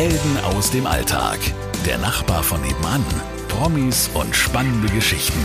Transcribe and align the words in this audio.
Helden 0.00 0.38
aus 0.56 0.70
dem 0.70 0.86
Alltag. 0.86 1.38
Der 1.84 1.98
Nachbar 1.98 2.42
von 2.42 2.58
nebenan. 2.62 3.04
Promis 3.48 4.08
und 4.14 4.34
spannende 4.34 4.88
Geschichten. 4.88 5.38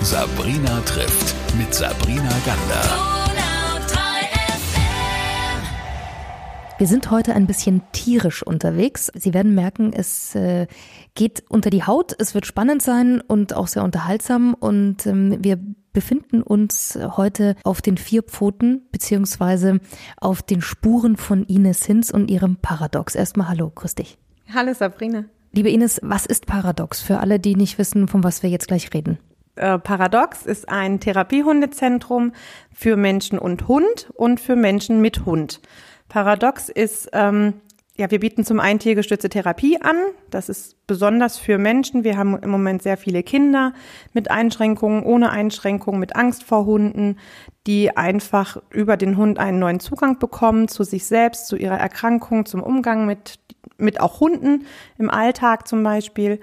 Sabrina 0.00 0.80
trifft 0.80 1.36
mit 1.56 1.72
Sabrina 1.72 2.32
Gander. 2.44 2.82
Wir 6.78 6.88
sind 6.88 7.12
heute 7.12 7.32
ein 7.36 7.46
bisschen 7.46 7.82
tierisch 7.92 8.42
unterwegs. 8.42 9.12
Sie 9.14 9.34
werden 9.34 9.54
merken, 9.54 9.92
es 9.92 10.34
äh, 10.34 10.66
geht 11.14 11.44
unter 11.48 11.70
die 11.70 11.84
Haut, 11.84 12.12
es 12.18 12.34
wird 12.34 12.44
spannend 12.44 12.82
sein 12.82 13.20
und 13.20 13.54
auch 13.54 13.68
sehr 13.68 13.84
unterhaltsam 13.84 14.54
und 14.54 15.06
ähm, 15.06 15.38
wir 15.44 15.60
befinden 15.92 16.42
uns 16.42 16.98
heute 17.16 17.56
auf 17.64 17.82
den 17.82 17.96
vier 17.96 18.22
Pfoten 18.22 18.82
beziehungsweise 18.90 19.80
auf 20.20 20.42
den 20.42 20.62
Spuren 20.62 21.16
von 21.16 21.44
Ines 21.44 21.84
Hinz 21.84 22.10
und 22.10 22.30
ihrem 22.30 22.56
Paradox. 22.56 23.14
Erstmal 23.14 23.48
hallo, 23.48 23.70
grüß 23.74 23.94
dich. 23.94 24.18
Hallo 24.52 24.74
Sabrina. 24.74 25.24
Liebe 25.52 25.70
Ines, 25.70 26.00
was 26.02 26.24
ist 26.24 26.46
Paradox 26.46 27.02
für 27.02 27.18
alle, 27.18 27.38
die 27.38 27.56
nicht 27.56 27.78
wissen, 27.78 28.08
von 28.08 28.24
was 28.24 28.42
wir 28.42 28.50
jetzt 28.50 28.68
gleich 28.68 28.92
reden? 28.94 29.18
Äh, 29.54 29.78
Paradox 29.78 30.46
ist 30.46 30.68
ein 30.68 30.98
Therapiehundezentrum 30.98 32.32
für 32.72 32.96
Menschen 32.96 33.38
und 33.38 33.68
Hund 33.68 34.10
und 34.14 34.40
für 34.40 34.56
Menschen 34.56 35.02
mit 35.02 35.26
Hund. 35.26 35.60
Paradox 36.08 36.70
ist, 36.70 37.10
ähm, 37.12 37.54
ja, 37.96 38.10
wir 38.10 38.20
bieten 38.20 38.44
zum 38.44 38.58
einen 38.58 38.78
tiergestützte 38.78 39.28
Therapie 39.28 39.78
an. 39.82 39.96
Das 40.30 40.48
ist 40.48 40.86
besonders 40.86 41.36
für 41.36 41.58
Menschen. 41.58 42.04
Wir 42.04 42.16
haben 42.16 42.38
im 42.38 42.48
Moment 42.48 42.82
sehr 42.82 42.96
viele 42.96 43.22
Kinder 43.22 43.74
mit 44.14 44.30
Einschränkungen, 44.30 45.02
ohne 45.02 45.30
Einschränkungen, 45.30 46.00
mit 46.00 46.16
Angst 46.16 46.42
vor 46.42 46.64
Hunden, 46.64 47.18
die 47.66 47.94
einfach 47.94 48.56
über 48.70 48.96
den 48.96 49.18
Hund 49.18 49.38
einen 49.38 49.58
neuen 49.58 49.78
Zugang 49.78 50.18
bekommen 50.18 50.68
zu 50.68 50.84
sich 50.84 51.04
selbst, 51.04 51.46
zu 51.48 51.56
ihrer 51.56 51.78
Erkrankung, 51.78 52.46
zum 52.46 52.62
Umgang 52.62 53.04
mit, 53.04 53.38
mit 53.76 54.00
auch 54.00 54.20
Hunden 54.20 54.64
im 54.96 55.10
Alltag 55.10 55.68
zum 55.68 55.82
Beispiel. 55.82 56.40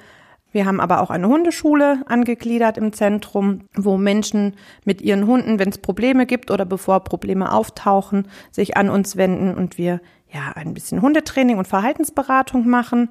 Wir 0.51 0.65
haben 0.65 0.79
aber 0.79 1.01
auch 1.01 1.09
eine 1.09 1.27
Hundeschule 1.27 2.03
angegliedert 2.05 2.77
im 2.77 2.93
Zentrum, 2.93 3.67
wo 3.75 3.97
Menschen 3.97 4.55
mit 4.83 5.01
ihren 5.01 5.25
Hunden, 5.25 5.57
wenn 5.57 5.69
es 5.69 5.77
Probleme 5.79 6.27
gibt 6.27 6.51
oder 6.51 6.65
bevor 6.65 7.03
Probleme 7.03 7.51
auftauchen, 7.51 8.27
sich 8.51 8.77
an 8.77 8.89
uns 8.89 9.15
wenden 9.15 9.55
und 9.55 9.77
wir 9.77 9.99
ja 10.31 10.51
ein 10.55 10.73
bisschen 10.73 11.01
Hundetraining 11.01 11.57
und 11.57 11.67
Verhaltensberatung 11.67 12.67
machen. 12.67 13.09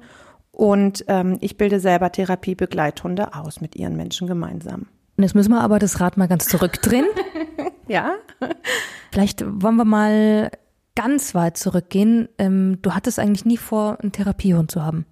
Und 0.51 1.05
ähm, 1.07 1.37
ich 1.41 1.57
bilde 1.57 1.79
selber 1.79 2.11
Therapiebegleithunde 2.11 3.33
aus 3.33 3.61
mit 3.61 3.75
ihren 3.75 3.95
Menschen 3.95 4.27
gemeinsam. 4.27 4.87
Und 5.17 5.23
jetzt 5.23 5.35
müssen 5.35 5.51
wir 5.51 5.61
aber 5.61 5.79
das 5.79 5.99
Rad 5.99 6.17
mal 6.17 6.27
ganz 6.27 6.45
zurückdrehen. 6.47 7.05
ja. 7.87 8.13
Vielleicht 9.11 9.43
wollen 9.45 9.75
wir 9.75 9.85
mal 9.85 10.51
ganz 10.95 11.35
weit 11.35 11.57
zurückgehen. 11.57 12.29
Ähm, 12.37 12.77
du 12.81 12.93
hattest 12.93 13.19
eigentlich 13.19 13.45
nie 13.45 13.57
vor, 13.57 13.97
einen 14.01 14.11
Therapiehund 14.11 14.71
zu 14.71 14.83
haben. 14.83 15.05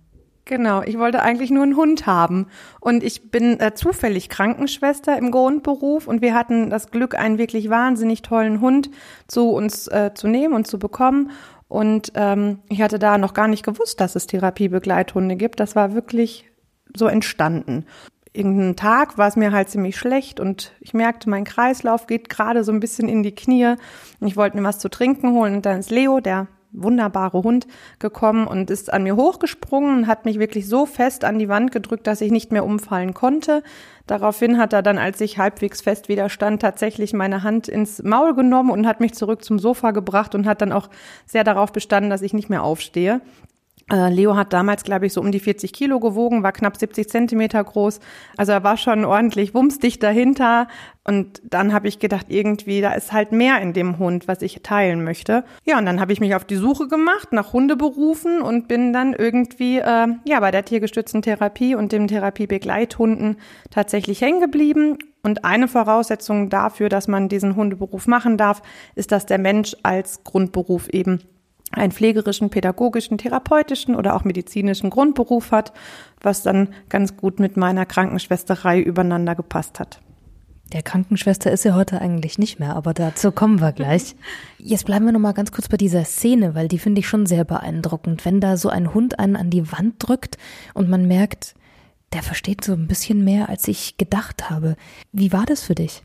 Genau, 0.47 0.81
ich 0.81 0.97
wollte 0.97 1.21
eigentlich 1.21 1.52
nur 1.52 1.64
einen 1.64 1.75
Hund 1.75 2.05
haben. 2.05 2.47
Und 2.80 3.03
ich 3.03 3.31
bin 3.31 3.59
äh, 3.59 3.73
zufällig 3.73 4.30
Krankenschwester 4.30 5.17
im 5.17 5.30
Grundberuf 5.30 6.08
und 6.08 6.21
wir 6.21 6.33
hatten 6.33 6.69
das 6.69 6.89
Glück, 6.89 7.16
einen 7.16 7.38
wirklich 7.38 7.69
wahnsinnig 7.69 8.21
tollen 8.21 8.61
Hund 8.61 8.89
zu 9.27 9.49
uns 9.49 9.88
äh, 9.88 10.11
zu 10.14 10.27
nehmen 10.27 10.53
und 10.53 10.66
zu 10.66 10.80
bekommen. 10.80 11.31
Und 11.68 12.12
ähm, 12.16 12.60
ich 12.70 12.82
hatte 12.82 13.00
da 13.00 13.18
noch 13.18 13.34
gar 13.34 13.48
nicht 13.48 13.66
gewusst, 13.66 14.00
dass 14.00 14.16
es 14.16 14.28
Therapiebegleithunde 14.28 15.36
gibt. 15.36 15.60
Das 15.60 15.76
war 15.76 15.94
wirklich 15.94 16.46
so 16.96 17.08
entstanden. 17.08 17.86
Irgendeinen 18.32 18.76
Tag 18.76 19.18
war 19.18 19.28
es 19.28 19.36
mir 19.36 19.52
halt 19.52 19.70
ziemlich 19.70 19.98
schlecht 19.98 20.40
und 20.40 20.73
ich 20.80 20.94
merkte, 20.94 21.30
mein 21.30 21.44
Kreislauf 21.44 22.08
geht 22.08 22.30
gerade 22.30 22.64
so 22.64 22.72
ein 22.72 22.80
bisschen 22.80 23.10
in 23.10 23.23
die 23.23 23.34
Knie. 23.34 23.76
Und 24.20 24.28
ich 24.28 24.38
wollte 24.38 24.58
mir 24.58 24.64
was 24.64 24.80
zu 24.80 24.90
trinken 24.90 25.34
holen 25.34 25.56
und 25.56 25.66
dann 25.66 25.80
ist 25.80 25.92
Leo, 25.92 26.20
der 26.20 26.48
wunderbare 26.81 27.44
Hund 27.44 27.67
gekommen 28.00 28.47
und 28.47 28.70
ist 28.70 28.92
an 28.94 29.03
mir 29.03 29.16
hochgesprungen 29.16 29.97
und 29.97 30.08
hat 30.08 30.25
mich 30.25 30.39
wirklich 30.39 30.67
so 30.67 30.86
fest 30.86 31.23
an 31.23 31.39
die 31.39 31.50
Wand 31.50 31.72
gedrückt, 31.72 32.08
dass 32.08 32.22
ich 32.22 32.31
nicht 32.31 32.52
mehr 32.52 32.66
umfallen 32.66 33.14
konnte. 33.14 33.64
Daraufhin 34.06 34.58
hat 34.58 34.73
er 34.73 34.81
dann, 34.81 34.98
als 34.98 35.20
ich 35.22 35.38
halbwegs 35.38 35.82
fest 35.82 36.08
widerstand, 36.08 36.61
tatsächlich 36.61 37.14
meine 37.14 37.43
Hand 37.43 37.67
ins 37.67 38.02
Maul 38.04 38.33
genommen 38.36 38.71
und 38.71 38.88
hat 38.88 38.99
mich 38.99 39.14
zurück 39.14 39.43
zum 39.43 39.60
Sofa 39.60 39.92
gebracht 39.92 40.36
und 40.36 40.48
hat 40.48 40.61
dann 40.61 40.71
auch 40.71 40.89
sehr 41.26 41.43
darauf 41.43 41.73
bestanden, 41.73 42.10
dass 42.10 42.21
ich 42.21 42.33
nicht 42.33 42.49
mehr 42.49 42.64
aufstehe. 42.64 43.21
Äh, 43.89 44.10
Leo 44.14 44.36
hat 44.36 44.52
damals, 44.52 44.83
glaube 44.83 45.05
ich, 45.05 45.14
so 45.14 45.21
um 45.21 45.32
die 45.32 45.39
40 45.39 45.71
Kilo 45.71 45.99
gewogen, 45.99 46.43
war 46.43 46.52
knapp 46.52 46.76
70 46.76 47.10
Zentimeter 47.10 47.64
groß. 47.64 47.99
Also 48.36 48.52
er 48.52 48.64
war 48.64 48.76
schon 48.76 49.05
ordentlich 49.05 49.54
wumsdicht 49.54 50.04
dahinter. 50.04 50.67
Und 51.05 51.42
dann 51.45 51.71
habe 51.71 51.88
ich 51.88 51.99
gedacht, 51.99 52.26
irgendwie, 52.27 52.82
da 52.82 52.92
ist 52.92 53.14
halt 53.14 53.32
mehr 53.32 53.61
in 53.61 53.71
dem 53.71 53.98
Hund, 53.98 54.27
was 54.27 54.42
ich 54.42 54.61
teilen 54.61 55.05
möchte. 55.05 55.45
Ja, 55.64 55.77
und 55.80 55.86
dann 55.86 56.02
habe 56.02 56.11
ich 56.11 56.20
mich 56.20 56.36
auf 56.36 56.43
die 56.43 56.58
Suche 56.58 56.89
gemacht, 56.89 57.32
nach 57.32 57.54
Hundeberufen 57.54 58.42
und 58.42 58.67
bin 58.67 58.92
dann 58.92 59.14
irgendwie 59.14 59.77
äh, 59.77 60.08
ja 60.26 60.39
bei 60.42 60.52
der 60.52 60.65
tiergestützten 60.65 61.21
Therapie 61.21 61.76
und 61.76 61.94
dem 61.94 62.08
Therapiebegleithunden 62.08 63.38
tatsächlich 63.70 64.20
hängen 64.20 64.42
geblieben. 64.42 64.98
Und 65.23 65.45
eine 65.45 65.70
Voraussetzung 65.70 66.49
dafür, 66.49 66.89
dass 66.89 67.08
man 67.08 67.30
diesen 67.30 67.55
Hundeberuf 67.55 68.08
machen 68.08 68.38
darf, 68.38 68.61
ist, 68.95 69.14
dass 69.14 69.26
der 69.26 69.38
Mensch 69.38 69.77
als 69.83 70.26
Grundberuf 70.26 70.89
eben 70.89 71.21
einen 71.72 71.92
pflegerischen, 71.92 72.50
pädagogischen, 72.50 73.17
therapeutischen 73.17 73.95
oder 73.95 74.16
auch 74.16 74.23
medizinischen 74.23 74.89
Grundberuf 74.89 75.52
hat, 75.52 75.73
was 76.22 76.44
dann 76.44 76.70
ganz 76.89 77.17
gut 77.17 77.39
mit 77.39 77.58
meiner 77.58 77.86
Krankenschwesterei 77.86 78.80
übereinander 78.80 79.36
gepasst 79.36 79.80
hat. 79.80 80.00
Der 80.73 80.83
Krankenschwester 80.83 81.50
ist 81.50 81.64
ja 81.64 81.76
heute 81.76 82.02
eigentlich 82.02 82.38
nicht 82.38 82.60
mehr, 82.60 82.76
aber 82.76 82.94
dazu 82.94 83.32
kommen 83.32 83.61
wir 83.61 83.72
gleich. 83.72 84.16
Jetzt 84.58 84.86
bleiben 84.86 85.06
wir 85.06 85.14
noch 85.14 85.20
mal 85.20 85.33
ganz 85.33 85.52
kurz 85.52 85.70
bei 85.70 85.77
dieser 85.77 86.04
Szene, 86.04 86.56
weil 86.56 86.67
die 86.67 86.80
finde 86.80 87.00
ich 87.00 87.08
schon 87.08 87.26
sehr 87.26 87.45
beeindruckend, 87.45 88.26
wenn 88.26 88.42
da 88.42 88.58
so 88.58 88.70
ein 88.70 88.94
Hund 88.94 89.17
einen 89.17 89.38
an 89.38 89.50
die 89.50 89.72
Wand 89.72 89.95
drückt 90.00 90.38
und 90.73 90.89
man 90.89 91.08
merkt, 91.08 91.56
der 92.14 92.22
versteht 92.23 92.64
so 92.64 92.73
ein 92.73 92.88
bisschen 92.88 93.23
mehr, 93.23 93.50
als 93.50 93.67
ich 93.67 93.98
gedacht 93.98 94.50
habe. 94.50 94.76
Wie 95.11 95.32
war 95.32 95.45
das 95.45 95.64
für 95.64 95.76
dich? 95.76 96.04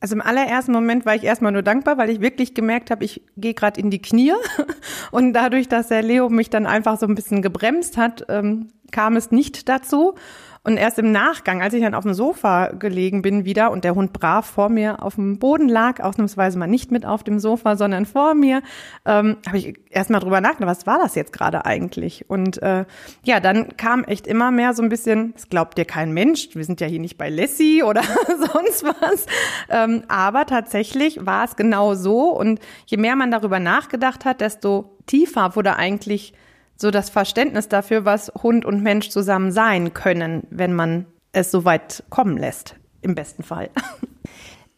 Also 0.00 0.14
im 0.14 0.22
allerersten 0.22 0.72
Moment 0.72 1.04
war 1.04 1.14
ich 1.14 1.24
erstmal 1.24 1.52
nur 1.52 1.62
dankbar, 1.62 1.98
weil 1.98 2.08
ich 2.08 2.22
wirklich 2.22 2.54
gemerkt 2.54 2.90
habe, 2.90 3.04
ich 3.04 3.22
gehe 3.36 3.52
gerade 3.52 3.78
in 3.78 3.90
die 3.90 4.00
Knie. 4.00 4.32
Und 5.10 5.34
dadurch, 5.34 5.68
dass 5.68 5.88
der 5.88 6.02
Leo 6.02 6.30
mich 6.30 6.48
dann 6.48 6.66
einfach 6.66 6.98
so 6.98 7.06
ein 7.06 7.14
bisschen 7.14 7.42
gebremst 7.42 7.98
hat, 7.98 8.24
ähm, 8.30 8.68
kam 8.90 9.16
es 9.16 9.30
nicht 9.30 9.68
dazu. 9.68 10.14
Und 10.62 10.76
erst 10.76 10.98
im 10.98 11.10
Nachgang, 11.10 11.62
als 11.62 11.72
ich 11.72 11.82
dann 11.82 11.94
auf 11.94 12.04
dem 12.04 12.12
Sofa 12.12 12.66
gelegen 12.68 13.22
bin 13.22 13.46
wieder 13.46 13.70
und 13.70 13.82
der 13.82 13.94
Hund 13.94 14.12
brav 14.12 14.44
vor 14.44 14.68
mir 14.68 15.02
auf 15.02 15.14
dem 15.14 15.38
Boden 15.38 15.70
lag, 15.70 16.00
ausnahmsweise 16.00 16.58
mal 16.58 16.66
nicht 16.66 16.90
mit 16.90 17.06
auf 17.06 17.24
dem 17.24 17.38
Sofa, 17.38 17.76
sondern 17.76 18.04
vor 18.04 18.34
mir, 18.34 18.62
ähm, 19.06 19.38
habe 19.46 19.56
ich 19.56 19.80
erst 19.88 20.10
mal 20.10 20.20
drüber 20.20 20.42
nachgedacht, 20.42 20.76
was 20.76 20.86
war 20.86 20.98
das 20.98 21.14
jetzt 21.14 21.32
gerade 21.32 21.64
eigentlich? 21.64 22.28
Und 22.28 22.62
äh, 22.62 22.84
ja, 23.24 23.40
dann 23.40 23.74
kam 23.78 24.04
echt 24.04 24.26
immer 24.26 24.50
mehr 24.50 24.74
so 24.74 24.82
ein 24.82 24.90
bisschen, 24.90 25.32
das 25.32 25.48
glaubt 25.48 25.78
dir 25.78 25.86
kein 25.86 26.12
Mensch, 26.12 26.50
wir 26.52 26.64
sind 26.64 26.82
ja 26.82 26.86
hier 26.86 27.00
nicht 27.00 27.16
bei 27.16 27.30
Lassie 27.30 27.82
oder 27.82 28.02
sonst 28.02 28.84
was. 28.84 29.24
Ähm, 29.70 30.02
aber 30.08 30.44
tatsächlich 30.44 31.24
war 31.24 31.44
es 31.44 31.56
genau 31.56 31.94
so. 31.94 32.36
Und 32.36 32.60
je 32.84 32.98
mehr 32.98 33.16
man 33.16 33.30
darüber 33.30 33.60
nachgedacht 33.60 34.26
hat, 34.26 34.42
desto 34.42 34.98
tiefer 35.06 35.56
wurde 35.56 35.76
eigentlich 35.76 36.34
so 36.80 36.90
das 36.90 37.10
Verständnis 37.10 37.68
dafür, 37.68 38.04
was 38.04 38.32
Hund 38.42 38.64
und 38.64 38.82
Mensch 38.82 39.10
zusammen 39.10 39.52
sein 39.52 39.92
können, 39.92 40.46
wenn 40.50 40.72
man 40.72 41.06
es 41.32 41.50
so 41.50 41.64
weit 41.64 42.02
kommen 42.08 42.36
lässt, 42.38 42.76
im 43.02 43.14
besten 43.14 43.42
Fall. 43.42 43.70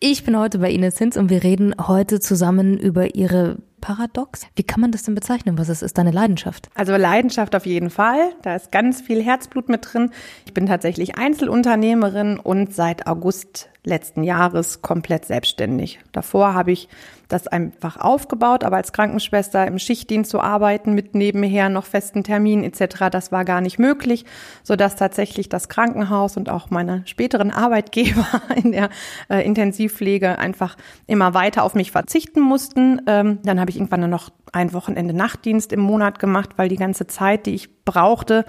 Ich 0.04 0.24
bin 0.24 0.36
heute 0.36 0.58
bei 0.58 0.72
Ines 0.72 0.98
Hinz 0.98 1.16
und 1.16 1.30
wir 1.30 1.44
reden 1.44 1.76
heute 1.86 2.18
zusammen 2.18 2.76
über 2.76 3.14
ihre 3.14 3.58
Paradox. 3.82 4.46
Wie 4.56 4.62
kann 4.62 4.80
man 4.80 4.92
das 4.92 5.02
denn 5.02 5.14
bezeichnen? 5.14 5.58
Was 5.58 5.68
ist, 5.68 5.82
ist 5.82 5.98
deine 5.98 6.12
Leidenschaft? 6.12 6.70
Also 6.74 6.96
Leidenschaft 6.96 7.54
auf 7.54 7.66
jeden 7.66 7.90
Fall. 7.90 8.32
Da 8.40 8.56
ist 8.56 8.72
ganz 8.72 9.02
viel 9.02 9.22
Herzblut 9.22 9.68
mit 9.68 9.92
drin. 9.92 10.10
Ich 10.46 10.54
bin 10.54 10.64
tatsächlich 10.64 11.18
Einzelunternehmerin 11.18 12.38
und 12.38 12.74
seit 12.74 13.06
August 13.06 13.68
letzten 13.84 14.22
Jahres 14.22 14.80
komplett 14.80 15.24
selbstständig. 15.24 15.98
Davor 16.12 16.54
habe 16.54 16.70
ich 16.70 16.88
das 17.32 17.48
einfach 17.48 17.96
aufgebaut, 17.96 18.62
aber 18.62 18.76
als 18.76 18.92
Krankenschwester 18.92 19.66
im 19.66 19.78
Schichtdienst 19.78 20.30
zu 20.30 20.40
arbeiten 20.40 20.92
mit 20.92 21.14
nebenher 21.14 21.68
noch 21.68 21.86
festen 21.86 22.22
Terminen 22.22 22.62
etc., 22.62 23.08
das 23.10 23.32
war 23.32 23.44
gar 23.44 23.60
nicht 23.60 23.78
möglich, 23.78 24.24
so 24.62 24.76
dass 24.76 24.96
tatsächlich 24.96 25.48
das 25.48 25.68
Krankenhaus 25.68 26.36
und 26.36 26.50
auch 26.50 26.70
meine 26.70 27.02
späteren 27.06 27.50
Arbeitgeber 27.50 28.26
in 28.62 28.72
der 28.72 28.90
äh, 29.28 29.44
Intensivpflege 29.44 30.38
einfach 30.38 30.76
immer 31.06 31.34
weiter 31.34 31.64
auf 31.64 31.74
mich 31.74 31.90
verzichten 31.90 32.40
mussten. 32.40 33.00
Ähm, 33.06 33.40
dann 33.42 33.58
habe 33.58 33.70
irgendwann 33.76 34.00
nur 34.00 34.08
noch 34.08 34.30
ein 34.52 34.72
Wochenende 34.72 35.14
Nachtdienst 35.14 35.72
im 35.72 35.80
Monat 35.80 36.18
gemacht, 36.18 36.50
weil 36.56 36.68
die 36.68 36.76
ganze 36.76 37.06
Zeit, 37.06 37.46
die 37.46 37.54
ich 37.54 37.84
brauchte, 37.84 38.44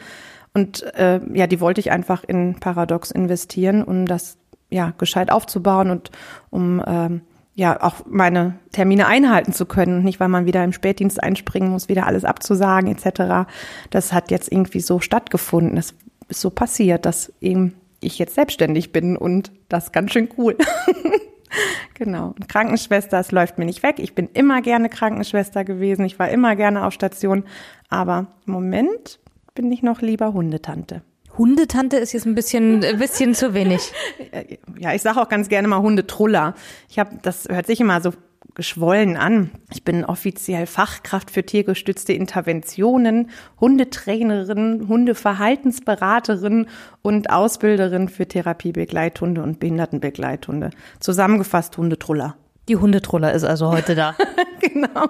und 0.53 0.83
äh, 0.95 1.19
ja, 1.33 1.47
die 1.47 1.59
wollte 1.59 1.81
ich 1.81 1.91
einfach 1.91 2.23
in 2.23 2.59
Paradox 2.59 3.11
investieren, 3.11 3.83
um 3.83 4.05
das 4.05 4.37
ja 4.69 4.93
gescheit 4.97 5.31
aufzubauen 5.31 5.89
und 5.89 6.11
um 6.49 6.81
ähm, 6.85 7.21
ja 7.55 7.81
auch 7.81 8.05
meine 8.07 8.59
Termine 8.71 9.07
einhalten 9.07 9.53
zu 9.53 9.65
können 9.65 10.03
nicht 10.03 10.19
weil 10.19 10.29
man 10.29 10.45
wieder 10.45 10.63
im 10.63 10.73
Spätdienst 10.73 11.21
einspringen 11.21 11.69
muss, 11.69 11.89
wieder 11.89 12.07
alles 12.07 12.25
abzusagen 12.25 12.89
etc. 12.89 13.49
Das 13.89 14.13
hat 14.13 14.31
jetzt 14.31 14.51
irgendwie 14.51 14.79
so 14.79 14.99
stattgefunden. 14.99 15.75
Das 15.75 15.93
ist 16.29 16.41
so 16.41 16.49
passiert, 16.49 17.05
dass 17.05 17.33
eben 17.41 17.75
ich 17.99 18.19
jetzt 18.19 18.35
selbstständig 18.35 18.91
bin 18.91 19.17
und 19.17 19.51
das 19.69 19.91
ganz 19.91 20.11
schön 20.11 20.29
cool. 20.37 20.57
Genau. 21.93 22.27
Und 22.27 22.49
Krankenschwester, 22.49 23.19
es 23.19 23.31
läuft 23.31 23.57
mir 23.57 23.65
nicht 23.65 23.83
weg. 23.83 23.95
Ich 23.99 24.15
bin 24.15 24.29
immer 24.33 24.61
gerne 24.61 24.89
Krankenschwester 24.89 25.63
gewesen. 25.63 26.05
Ich 26.05 26.19
war 26.19 26.29
immer 26.29 26.55
gerne 26.55 26.85
auf 26.85 26.93
Station. 26.93 27.43
Aber 27.89 28.27
im 28.45 28.53
Moment 28.53 29.19
bin 29.55 29.71
ich 29.71 29.83
noch 29.83 30.01
lieber 30.01 30.33
Hundetante. 30.33 31.01
Hundetante 31.37 31.97
ist 31.97 32.13
jetzt 32.13 32.25
ein 32.25 32.35
bisschen, 32.35 32.83
ein 32.83 32.99
bisschen 32.99 33.33
zu 33.35 33.53
wenig. 33.53 33.91
Ja, 34.79 34.93
ich 34.93 35.01
sage 35.01 35.21
auch 35.21 35.29
ganz 35.29 35.49
gerne 35.49 35.67
mal 35.67 35.81
Hundetruller. 35.81 36.55
Ich 36.89 36.99
habe, 36.99 37.17
das 37.21 37.47
hört 37.47 37.67
sich 37.67 37.79
immer 37.79 38.01
so 38.01 38.11
geschwollen 38.55 39.17
an. 39.17 39.51
Ich 39.71 39.83
bin 39.83 40.05
offiziell 40.05 40.65
Fachkraft 40.67 41.31
für 41.31 41.43
tiergestützte 41.43 42.13
Interventionen, 42.13 43.29
Hundetrainerin, 43.59 44.87
Hundeverhaltensberaterin 44.87 46.67
und 47.01 47.29
Ausbilderin 47.29 48.09
für 48.09 48.27
Therapiebegleithunde 48.27 49.41
und 49.41 49.59
Behindertenbegleithunde. 49.59 50.69
Zusammengefasst 50.99 51.77
Hundetruller. 51.77 52.35
Die 52.69 52.77
Hundetruller 52.77 53.33
ist 53.33 53.43
also 53.43 53.71
heute 53.71 53.95
da. 53.95 54.15
genau. 54.61 55.09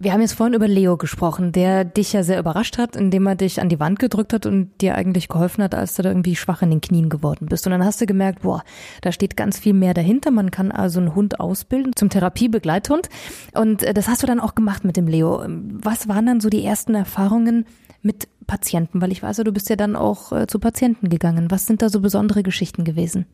Wir 0.00 0.12
haben 0.12 0.20
jetzt 0.20 0.34
vorhin 0.34 0.54
über 0.54 0.68
Leo 0.68 0.96
gesprochen, 0.96 1.50
der 1.50 1.84
dich 1.84 2.12
ja 2.12 2.22
sehr 2.22 2.38
überrascht 2.38 2.78
hat, 2.78 2.94
indem 2.94 3.26
er 3.26 3.34
dich 3.34 3.60
an 3.60 3.68
die 3.68 3.80
Wand 3.80 3.98
gedrückt 3.98 4.32
hat 4.32 4.46
und 4.46 4.70
dir 4.80 4.94
eigentlich 4.94 5.26
geholfen 5.26 5.64
hat, 5.64 5.74
als 5.74 5.96
du 5.96 6.02
da 6.02 6.10
irgendwie 6.10 6.36
schwach 6.36 6.62
in 6.62 6.70
den 6.70 6.80
Knien 6.80 7.08
geworden 7.08 7.46
bist. 7.46 7.66
Und 7.66 7.72
dann 7.72 7.84
hast 7.84 8.00
du 8.00 8.06
gemerkt, 8.06 8.42
boah, 8.42 8.62
da 9.00 9.10
steht 9.10 9.36
ganz 9.36 9.58
viel 9.58 9.72
mehr 9.72 9.94
dahinter. 9.94 10.30
Man 10.30 10.52
kann 10.52 10.70
also 10.70 11.00
einen 11.00 11.16
Hund 11.16 11.40
ausbilden 11.40 11.96
zum 11.96 12.10
Therapiebegleithund. 12.10 13.08
Und 13.54 13.82
äh, 13.82 13.92
das 13.92 14.06
hast 14.06 14.22
du 14.22 14.28
dann 14.28 14.38
auch 14.38 14.54
gemacht 14.54 14.84
mit 14.84 14.96
dem 14.96 15.08
Leo. 15.08 15.44
Was 15.48 16.06
waren 16.06 16.26
dann 16.26 16.40
so 16.40 16.48
die 16.48 16.64
ersten 16.64 16.94
Erfahrungen 16.94 17.66
mit 18.00 18.28
Patienten? 18.46 19.00
Weil 19.00 19.10
ich 19.10 19.24
weiß 19.24 19.38
ja, 19.38 19.44
du 19.44 19.52
bist 19.52 19.68
ja 19.68 19.74
dann 19.74 19.96
auch 19.96 20.30
äh, 20.30 20.46
zu 20.46 20.60
Patienten 20.60 21.08
gegangen. 21.08 21.50
Was 21.50 21.66
sind 21.66 21.82
da 21.82 21.88
so 21.88 22.00
besondere 22.00 22.44
Geschichten 22.44 22.84
gewesen? 22.84 23.26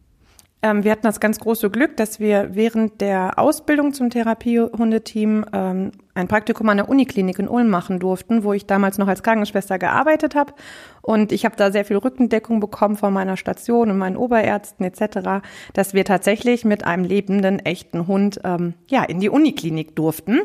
Ähm, 0.64 0.82
wir 0.82 0.92
hatten 0.92 1.02
das 1.02 1.20
ganz 1.20 1.38
große 1.40 1.68
Glück, 1.68 1.98
dass 1.98 2.20
wir 2.20 2.54
während 2.54 3.02
der 3.02 3.38
Ausbildung 3.38 3.92
zum 3.92 4.08
Therapiehundeteam 4.08 5.44
ähm, 5.52 5.92
ein 6.14 6.26
Praktikum 6.26 6.66
an 6.70 6.78
der 6.78 6.88
Uniklinik 6.88 7.38
in 7.38 7.48
Ulm 7.48 7.68
machen 7.68 7.98
durften, 7.98 8.44
wo 8.44 8.54
ich 8.54 8.64
damals 8.64 8.96
noch 8.96 9.06
als 9.06 9.22
Krankenschwester 9.22 9.78
gearbeitet 9.78 10.34
habe. 10.34 10.54
Und 11.02 11.32
ich 11.32 11.44
habe 11.44 11.54
da 11.56 11.70
sehr 11.70 11.84
viel 11.84 11.98
Rückendeckung 11.98 12.60
bekommen 12.60 12.96
von 12.96 13.12
meiner 13.12 13.36
Station 13.36 13.90
und 13.90 13.98
meinen 13.98 14.16
Oberärzten 14.16 14.86
etc., 14.86 15.44
dass 15.74 15.92
wir 15.92 16.06
tatsächlich 16.06 16.64
mit 16.64 16.86
einem 16.86 17.04
lebenden, 17.04 17.58
echten 17.58 18.06
Hund 18.06 18.40
ähm, 18.42 18.72
ja 18.88 19.04
in 19.04 19.20
die 19.20 19.28
Uniklinik 19.28 19.94
durften. 19.94 20.40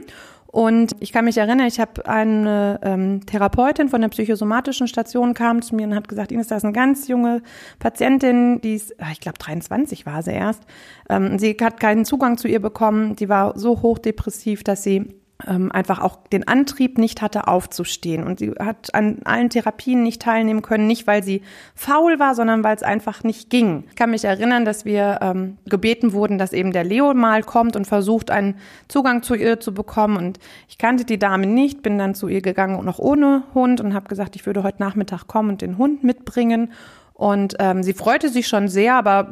Und 0.51 0.95
ich 0.99 1.11
kann 1.11 1.25
mich 1.25 1.37
erinnern, 1.37 1.67
ich 1.67 1.79
habe 1.79 2.07
eine 2.07 2.79
ähm, 2.81 3.23
Therapeutin 3.27 3.87
von 3.87 4.01
der 4.01 4.07
psychosomatischen 4.07 4.87
Station 4.87 5.35
kam 5.35 5.61
zu 5.61 5.75
mir 5.75 5.85
und 5.85 5.93
hat 5.93 6.07
gesagt, 6.07 6.31
Ines, 6.31 6.47
da 6.47 6.57
ist 6.57 6.63
eine 6.63 6.73
ganz 6.73 7.07
junge 7.07 7.43
Patientin, 7.77 8.59
die 8.61 8.73
ist, 8.73 8.99
ah, 8.99 9.11
ich 9.11 9.19
glaube 9.19 9.37
23 9.37 10.07
war 10.07 10.23
sie 10.23 10.31
erst. 10.31 10.63
Ähm, 11.07 11.37
sie 11.37 11.55
hat 11.61 11.79
keinen 11.79 12.03
Zugang 12.03 12.39
zu 12.39 12.47
ihr 12.47 12.59
bekommen, 12.59 13.15
die 13.15 13.29
war 13.29 13.59
so 13.59 13.83
hochdepressiv, 13.83 14.63
dass 14.63 14.81
sie 14.81 15.19
einfach 15.45 16.00
auch 16.00 16.18
den 16.27 16.47
Antrieb 16.50 16.97
nicht 16.97 17.21
hatte, 17.21 17.47
aufzustehen. 17.47 18.24
Und 18.24 18.39
sie 18.39 18.51
hat 18.59 18.94
an 18.94 19.19
allen 19.24 19.50
Therapien 19.50 20.03
nicht 20.03 20.21
teilnehmen 20.21 20.62
können, 20.62 20.86
nicht 20.86 21.07
weil 21.07 21.24
sie 21.24 21.44
faul 21.75 22.19
war, 22.19 22.36
sondern 22.36 22.62
weil 22.63 22.75
es 22.75 22.83
einfach 22.83 23.24
nicht 23.24 23.50
ging. 23.50 23.86
Ich 23.89 23.95
kann 23.95 24.12
mich 24.12 24.25
erinnern, 24.25 24.65
dass 24.65 24.83
wir 24.83 25.19
ähm, 25.21 25.57
gebeten 25.65 26.12
wurden, 26.12 26.38
dass 26.38 26.51
eben 26.51 26.74
der 26.74 26.83
Leo 26.83 27.13
mal 27.13 27.41
kommt 27.44 27.77
und 27.77 27.88
versucht, 27.88 28.31
einen 28.31 28.56
Zugang 28.89 29.24
zu 29.24 29.33
ihr 29.33 29.62
zu 29.62 29.74
bekommen. 29.74 30.18
Und 30.18 30.39
ich 30.68 30.77
kannte 30.77 31.06
die 31.06 31.19
Dame 31.19 31.47
nicht, 31.47 31.83
bin 31.83 31.97
dann 31.97 32.15
zu 32.15 32.27
ihr 32.27 32.42
gegangen, 32.42 32.83
noch 32.83 33.00
ohne 33.00 33.44
Hund 33.53 33.80
und 33.80 33.94
habe 33.94 34.09
gesagt, 34.09 34.35
ich 34.35 34.45
würde 34.45 34.63
heute 34.63 34.83
Nachmittag 34.83 35.27
kommen 35.27 35.51
und 35.51 35.62
den 35.62 35.77
Hund 35.77 36.03
mitbringen. 36.03 36.74
Und 37.19 37.57
ähm, 37.60 37.83
sie 37.83 37.92
freute 37.92 38.30
sich 38.30 38.48
schon 38.48 38.69
sehr, 38.69 38.95
aber 38.95 39.30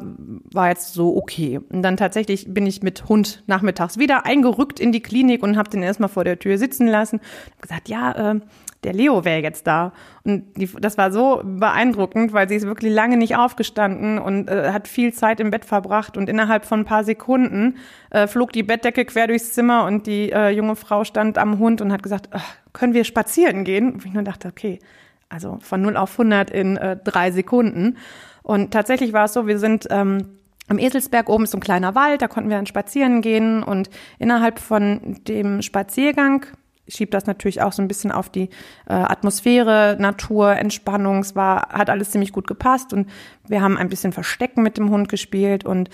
war 0.52 0.68
jetzt 0.68 0.92
so 0.92 1.16
okay. 1.16 1.58
Und 1.70 1.80
dann 1.80 1.96
tatsächlich 1.96 2.52
bin 2.52 2.66
ich 2.66 2.82
mit 2.82 3.08
Hund 3.08 3.42
nachmittags 3.46 3.96
wieder 3.96 4.26
eingerückt 4.26 4.78
in 4.78 4.92
die 4.92 5.00
Klinik 5.00 5.42
und 5.42 5.56
habe 5.56 5.70
den 5.70 5.82
erstmal 5.82 6.10
vor 6.10 6.22
der 6.22 6.38
Tür 6.38 6.58
sitzen 6.58 6.86
lassen. 6.86 7.18
Hab 7.52 7.62
gesagt, 7.62 7.88
ja, 7.88 8.32
äh, 8.32 8.40
der 8.84 8.92
Leo 8.92 9.24
wäre 9.24 9.40
jetzt 9.40 9.66
da. 9.66 9.94
Und 10.22 10.54
die, 10.58 10.68
das 10.78 10.98
war 10.98 11.10
so 11.10 11.40
beeindruckend, 11.42 12.34
weil 12.34 12.46
sie 12.46 12.56
ist 12.56 12.66
wirklich 12.66 12.92
lange 12.92 13.16
nicht 13.16 13.36
aufgestanden 13.36 14.18
und 14.18 14.50
äh, 14.50 14.70
hat 14.70 14.86
viel 14.86 15.14
Zeit 15.14 15.40
im 15.40 15.50
Bett 15.50 15.64
verbracht. 15.64 16.18
Und 16.18 16.28
innerhalb 16.28 16.66
von 16.66 16.80
ein 16.80 16.84
paar 16.84 17.04
Sekunden 17.04 17.78
äh, 18.10 18.26
flog 18.26 18.52
die 18.52 18.64
Bettdecke 18.64 19.06
quer 19.06 19.28
durchs 19.28 19.54
Zimmer 19.54 19.86
und 19.86 20.06
die 20.06 20.30
äh, 20.30 20.50
junge 20.50 20.76
Frau 20.76 21.04
stand 21.04 21.38
am 21.38 21.58
Hund 21.58 21.80
und 21.80 21.90
hat 21.90 22.02
gesagt, 22.02 22.28
können 22.74 22.92
wir 22.92 23.04
spazieren 23.04 23.64
gehen? 23.64 23.94
Und 23.94 24.04
ich 24.04 24.12
nur 24.12 24.24
dachte, 24.24 24.48
okay, 24.48 24.78
also 25.28 25.58
von 25.60 25.82
0 25.82 25.96
auf 25.96 26.12
100 26.12 26.50
in 26.50 26.76
äh, 26.76 26.96
drei 26.96 27.30
Sekunden. 27.30 27.96
Und 28.42 28.72
tatsächlich 28.72 29.12
war 29.12 29.26
es 29.26 29.32
so, 29.32 29.46
wir 29.46 29.58
sind 29.58 29.86
ähm, 29.90 30.38
am 30.68 30.78
Eselsberg 30.78 31.28
oben 31.28 31.44
ist 31.44 31.50
so 31.52 31.58
ein 31.58 31.62
kleiner 31.62 31.94
Wald, 31.94 32.22
da 32.22 32.28
konnten 32.28 32.50
wir 32.50 32.56
dann 32.56 32.66
spazieren 32.66 33.22
gehen 33.22 33.62
und 33.62 33.88
innerhalb 34.18 34.58
von 34.58 35.16
dem 35.26 35.62
Spaziergang 35.62 36.44
schiebt 36.88 37.14
das 37.14 37.26
natürlich 37.26 37.62
auch 37.62 37.72
so 37.72 37.82
ein 37.82 37.88
bisschen 37.88 38.10
auf 38.10 38.30
die 38.30 38.48
äh, 38.86 38.94
Atmosphäre, 38.94 39.96
Natur, 39.98 40.56
Entspannung. 40.56 41.20
Es 41.20 41.36
war, 41.36 41.68
hat 41.68 41.90
alles 41.90 42.10
ziemlich 42.10 42.32
gut 42.32 42.46
gepasst 42.46 42.92
und 42.92 43.08
wir 43.46 43.60
haben 43.60 43.76
ein 43.76 43.88
bisschen 43.88 44.12
Verstecken 44.12 44.62
mit 44.62 44.78
dem 44.78 44.90
Hund 44.90 45.08
gespielt 45.08 45.64
und 45.64 45.90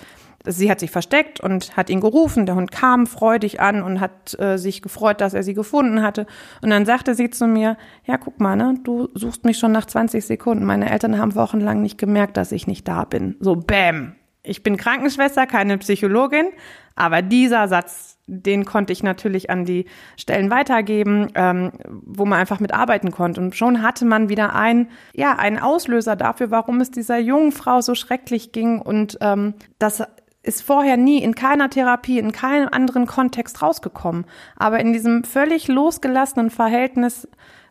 sie 0.46 0.70
hat 0.70 0.80
sich 0.80 0.90
versteckt 0.90 1.40
und 1.40 1.76
hat 1.76 1.90
ihn 1.90 2.00
gerufen. 2.00 2.46
Der 2.46 2.54
Hund 2.54 2.70
kam 2.70 3.06
freudig 3.06 3.60
an 3.60 3.82
und 3.82 4.00
hat 4.00 4.38
äh, 4.38 4.58
sich 4.58 4.82
gefreut, 4.82 5.20
dass 5.20 5.34
er 5.34 5.42
sie 5.42 5.54
gefunden 5.54 6.02
hatte. 6.02 6.26
Und 6.62 6.70
dann 6.70 6.86
sagte 6.86 7.14
sie 7.14 7.30
zu 7.30 7.46
mir, 7.46 7.76
ja, 8.04 8.18
guck 8.18 8.40
mal, 8.40 8.56
ne, 8.56 8.78
du 8.82 9.08
suchst 9.14 9.44
mich 9.44 9.58
schon 9.58 9.72
nach 9.72 9.86
20 9.86 10.24
Sekunden. 10.24 10.64
Meine 10.64 10.90
Eltern 10.90 11.18
haben 11.18 11.34
wochenlang 11.34 11.80
nicht 11.80 11.98
gemerkt, 11.98 12.36
dass 12.36 12.52
ich 12.52 12.66
nicht 12.66 12.86
da 12.86 13.04
bin. 13.04 13.36
So, 13.40 13.56
bam. 13.56 14.14
Ich 14.46 14.62
bin 14.62 14.76
Krankenschwester, 14.76 15.46
keine 15.46 15.78
Psychologin, 15.78 16.48
aber 16.96 17.22
dieser 17.22 17.66
Satz, 17.66 18.18
den 18.26 18.66
konnte 18.66 18.92
ich 18.92 19.02
natürlich 19.02 19.48
an 19.48 19.64
die 19.64 19.86
Stellen 20.18 20.50
weitergeben, 20.50 21.28
ähm, 21.34 21.72
wo 21.88 22.26
man 22.26 22.38
einfach 22.38 22.60
mitarbeiten 22.60 23.10
konnte. 23.10 23.40
Und 23.40 23.56
schon 23.56 23.80
hatte 23.80 24.04
man 24.04 24.28
wieder 24.28 24.54
ein, 24.54 24.90
ja, 25.14 25.36
einen 25.38 25.58
Auslöser 25.58 26.14
dafür, 26.14 26.50
warum 26.50 26.82
es 26.82 26.90
dieser 26.90 27.18
jungen 27.18 27.52
Frau 27.52 27.80
so 27.80 27.94
schrecklich 27.94 28.52
ging. 28.52 28.82
Und 28.82 29.16
ähm, 29.22 29.54
das 29.78 30.02
ist 30.44 30.62
vorher 30.62 30.96
nie 30.96 31.22
in 31.22 31.34
keiner 31.34 31.70
Therapie, 31.70 32.18
in 32.18 32.30
keinem 32.30 32.68
anderen 32.70 33.06
Kontext 33.06 33.62
rausgekommen. 33.62 34.26
Aber 34.56 34.78
in 34.78 34.92
diesem 34.92 35.24
völlig 35.24 35.68
losgelassenen 35.68 36.50
Verhältnis 36.50 37.26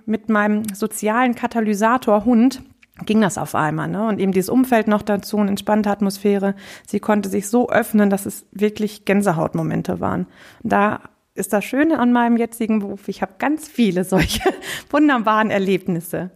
mit 0.05 0.27
meinem 0.27 0.63
sozialen 0.73 1.35
Katalysator 1.35 2.25
Hund 2.25 2.63
ging 3.05 3.21
das 3.21 3.37
auf 3.37 3.55
einmal. 3.55 3.87
Ne? 3.87 4.07
Und 4.07 4.19
eben 4.19 4.31
dieses 4.31 4.49
Umfeld 4.49 4.87
noch 4.87 5.03
dazu, 5.03 5.37
eine 5.37 5.49
entspannte 5.49 5.89
Atmosphäre. 5.89 6.55
Sie 6.85 6.99
konnte 6.99 7.29
sich 7.29 7.47
so 7.47 7.69
öffnen, 7.69 8.09
dass 8.09 8.25
es 8.25 8.45
wirklich 8.51 9.05
Gänsehautmomente 9.05 9.99
waren. 9.99 10.27
Da 10.63 11.01
ist 11.35 11.53
das 11.53 11.63
Schöne 11.63 11.99
an 11.99 12.11
meinem 12.11 12.37
jetzigen 12.37 12.79
Beruf. 12.79 13.07
Ich 13.07 13.21
habe 13.21 13.33
ganz 13.39 13.67
viele 13.67 14.03
solche 14.03 14.41
wunderbaren 14.89 15.51
Erlebnisse. 15.51 16.31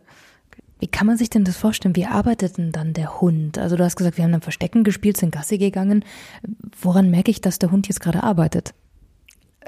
Wie 0.80 0.88
kann 0.88 1.08
man 1.08 1.18
sich 1.18 1.30
denn 1.30 1.44
das 1.44 1.58
vorstellen? 1.58 1.96
Wie 1.96 2.06
arbeitet 2.06 2.58
denn 2.58 2.72
dann 2.72 2.94
der 2.94 3.20
Hund? 3.20 3.58
Also 3.58 3.76
du 3.76 3.84
hast 3.84 3.96
gesagt, 3.96 4.18
wir 4.18 4.24
haben 4.24 4.32
dann 4.32 4.42
Verstecken 4.42 4.84
gespielt, 4.84 5.18
sind 5.18 5.32
Gassi 5.32 5.58
gegangen. 5.58 6.06
Woran 6.82 7.10
merke 7.10 7.32
ich, 7.32 7.42
dass 7.42 7.60
der 7.60 7.72
Hund 7.72 7.88
jetzt 7.88 8.00
gerade 8.00 8.24
arbeitet? 8.24 8.74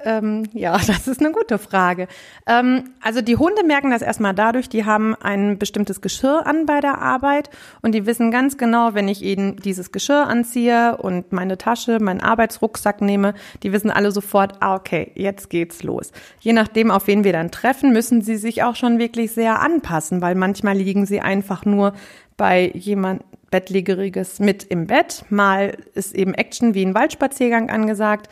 Ähm, 0.06 0.44
ja, 0.54 0.78
das 0.88 1.08
ist 1.08 1.20
eine 1.20 1.32
gute 1.32 1.58
Frage. 1.58 2.08
Ähm, 2.48 2.92
also 3.02 3.22
die 3.22 3.38
Hunde 3.38 3.64
merken 3.64 3.92
das 3.92 4.02
erstmal 4.02 4.34
dadurch, 4.34 4.70
die 4.70 4.86
haben 4.86 5.16
ein 5.16 5.58
bestimmtes 5.58 6.02
Geschirr 6.02 6.46
an 6.46 6.66
bei 6.66 6.80
der 6.80 7.00
Arbeit 7.00 7.50
und 7.82 7.94
die 7.94 8.06
wissen 8.06 8.32
ganz 8.32 8.58
genau, 8.58 8.94
wenn 8.94 9.08
ich 9.08 9.22
ihnen 9.22 9.58
dieses 9.58 9.92
Geschirr 9.92 10.28
anziehe 10.28 10.98
und 10.98 11.32
meine 11.32 11.58
Tasche, 11.58 12.00
meinen 12.00 12.22
Arbeitsrucksack 12.22 13.02
nehme, 13.02 13.34
die 13.64 13.72
wissen 13.72 13.92
alle 13.92 14.12
sofort, 14.12 14.54
ah, 14.60 14.76
okay, 14.76 15.12
jetzt 15.16 15.50
geht's 15.50 15.84
los. 15.84 16.12
Je 16.40 16.54
nachdem, 16.54 16.92
auf 16.92 17.08
wen 17.08 17.24
wir 17.24 17.34
dann 17.34 17.52
treffen, 17.52 17.92
müssen 17.92 18.22
sie 18.22 18.38
sich 18.38 18.64
auch 18.64 18.76
schon 18.76 19.00
wirklich 19.00 19.32
sehr 19.32 19.60
anpassen, 19.60 20.22
weil 20.22 20.36
manchmal 20.36 20.78
liegen 20.78 21.06
sie 21.06 21.22
einfach 21.22 21.66
nur 21.66 21.94
bei 22.38 22.72
jemand 22.74 23.24
Bettlägeriges 23.52 24.40
mit 24.40 24.64
im 24.64 24.88
Bett. 24.88 25.26
Mal 25.30 25.78
ist 25.94 26.16
eben 26.16 26.34
Action 26.34 26.74
wie 26.74 26.86
ein 26.86 26.94
Waldspaziergang 26.94 27.70
angesagt. 27.70 28.30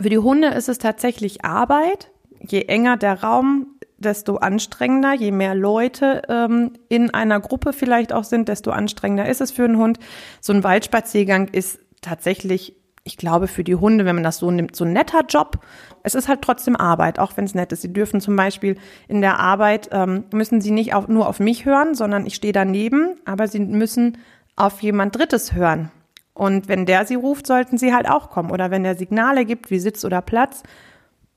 Für 0.00 0.10
die 0.10 0.18
Hunde 0.18 0.48
ist 0.48 0.68
es 0.68 0.78
tatsächlich 0.78 1.44
Arbeit. 1.44 2.10
Je 2.40 2.62
enger 2.62 2.96
der 2.96 3.22
Raum, 3.22 3.76
desto 3.98 4.36
anstrengender. 4.36 5.14
Je 5.14 5.32
mehr 5.32 5.54
Leute 5.54 6.22
ähm, 6.28 6.72
in 6.88 7.12
einer 7.12 7.40
Gruppe 7.40 7.72
vielleicht 7.72 8.12
auch 8.12 8.24
sind, 8.24 8.48
desto 8.48 8.70
anstrengender 8.70 9.28
ist 9.28 9.40
es 9.40 9.50
für 9.50 9.64
einen 9.64 9.78
Hund. 9.78 9.98
So 10.40 10.52
ein 10.52 10.64
Waldspaziergang 10.64 11.48
ist 11.48 11.78
tatsächlich, 12.02 12.76
ich 13.04 13.16
glaube, 13.16 13.48
für 13.48 13.64
die 13.64 13.74
Hunde, 13.74 14.04
wenn 14.04 14.16
man 14.16 14.24
das 14.24 14.38
so 14.38 14.50
nimmt, 14.50 14.76
so 14.76 14.84
ein 14.84 14.92
netter 14.92 15.24
Job. 15.26 15.58
Es 16.02 16.14
ist 16.14 16.28
halt 16.28 16.42
trotzdem 16.42 16.76
Arbeit, 16.76 17.18
auch 17.18 17.36
wenn 17.36 17.44
es 17.44 17.54
nett 17.54 17.72
ist. 17.72 17.82
Sie 17.82 17.92
dürfen 17.92 18.20
zum 18.20 18.36
Beispiel 18.36 18.76
in 19.08 19.20
der 19.20 19.38
Arbeit, 19.40 19.88
ähm, 19.92 20.24
müssen 20.32 20.60
sie 20.60 20.72
nicht 20.72 20.94
auf, 20.94 21.08
nur 21.08 21.28
auf 21.28 21.40
mich 21.40 21.64
hören, 21.64 21.94
sondern 21.94 22.26
ich 22.26 22.34
stehe 22.34 22.52
daneben, 22.52 23.16
aber 23.24 23.48
sie 23.48 23.60
müssen 23.60 24.18
auf 24.56 24.82
jemand 24.82 25.16
Drittes 25.16 25.54
hören. 25.54 25.90
Und 26.36 26.68
wenn 26.68 26.86
der 26.86 27.06
sie 27.06 27.14
ruft, 27.14 27.46
sollten 27.46 27.78
sie 27.78 27.94
halt 27.94 28.08
auch 28.08 28.30
kommen. 28.30 28.50
Oder 28.50 28.70
wenn 28.70 28.82
der 28.82 28.94
Signale 28.94 29.44
gibt, 29.44 29.70
wie 29.70 29.78
Sitz 29.78 30.04
oder 30.04 30.20
Platz, 30.20 30.62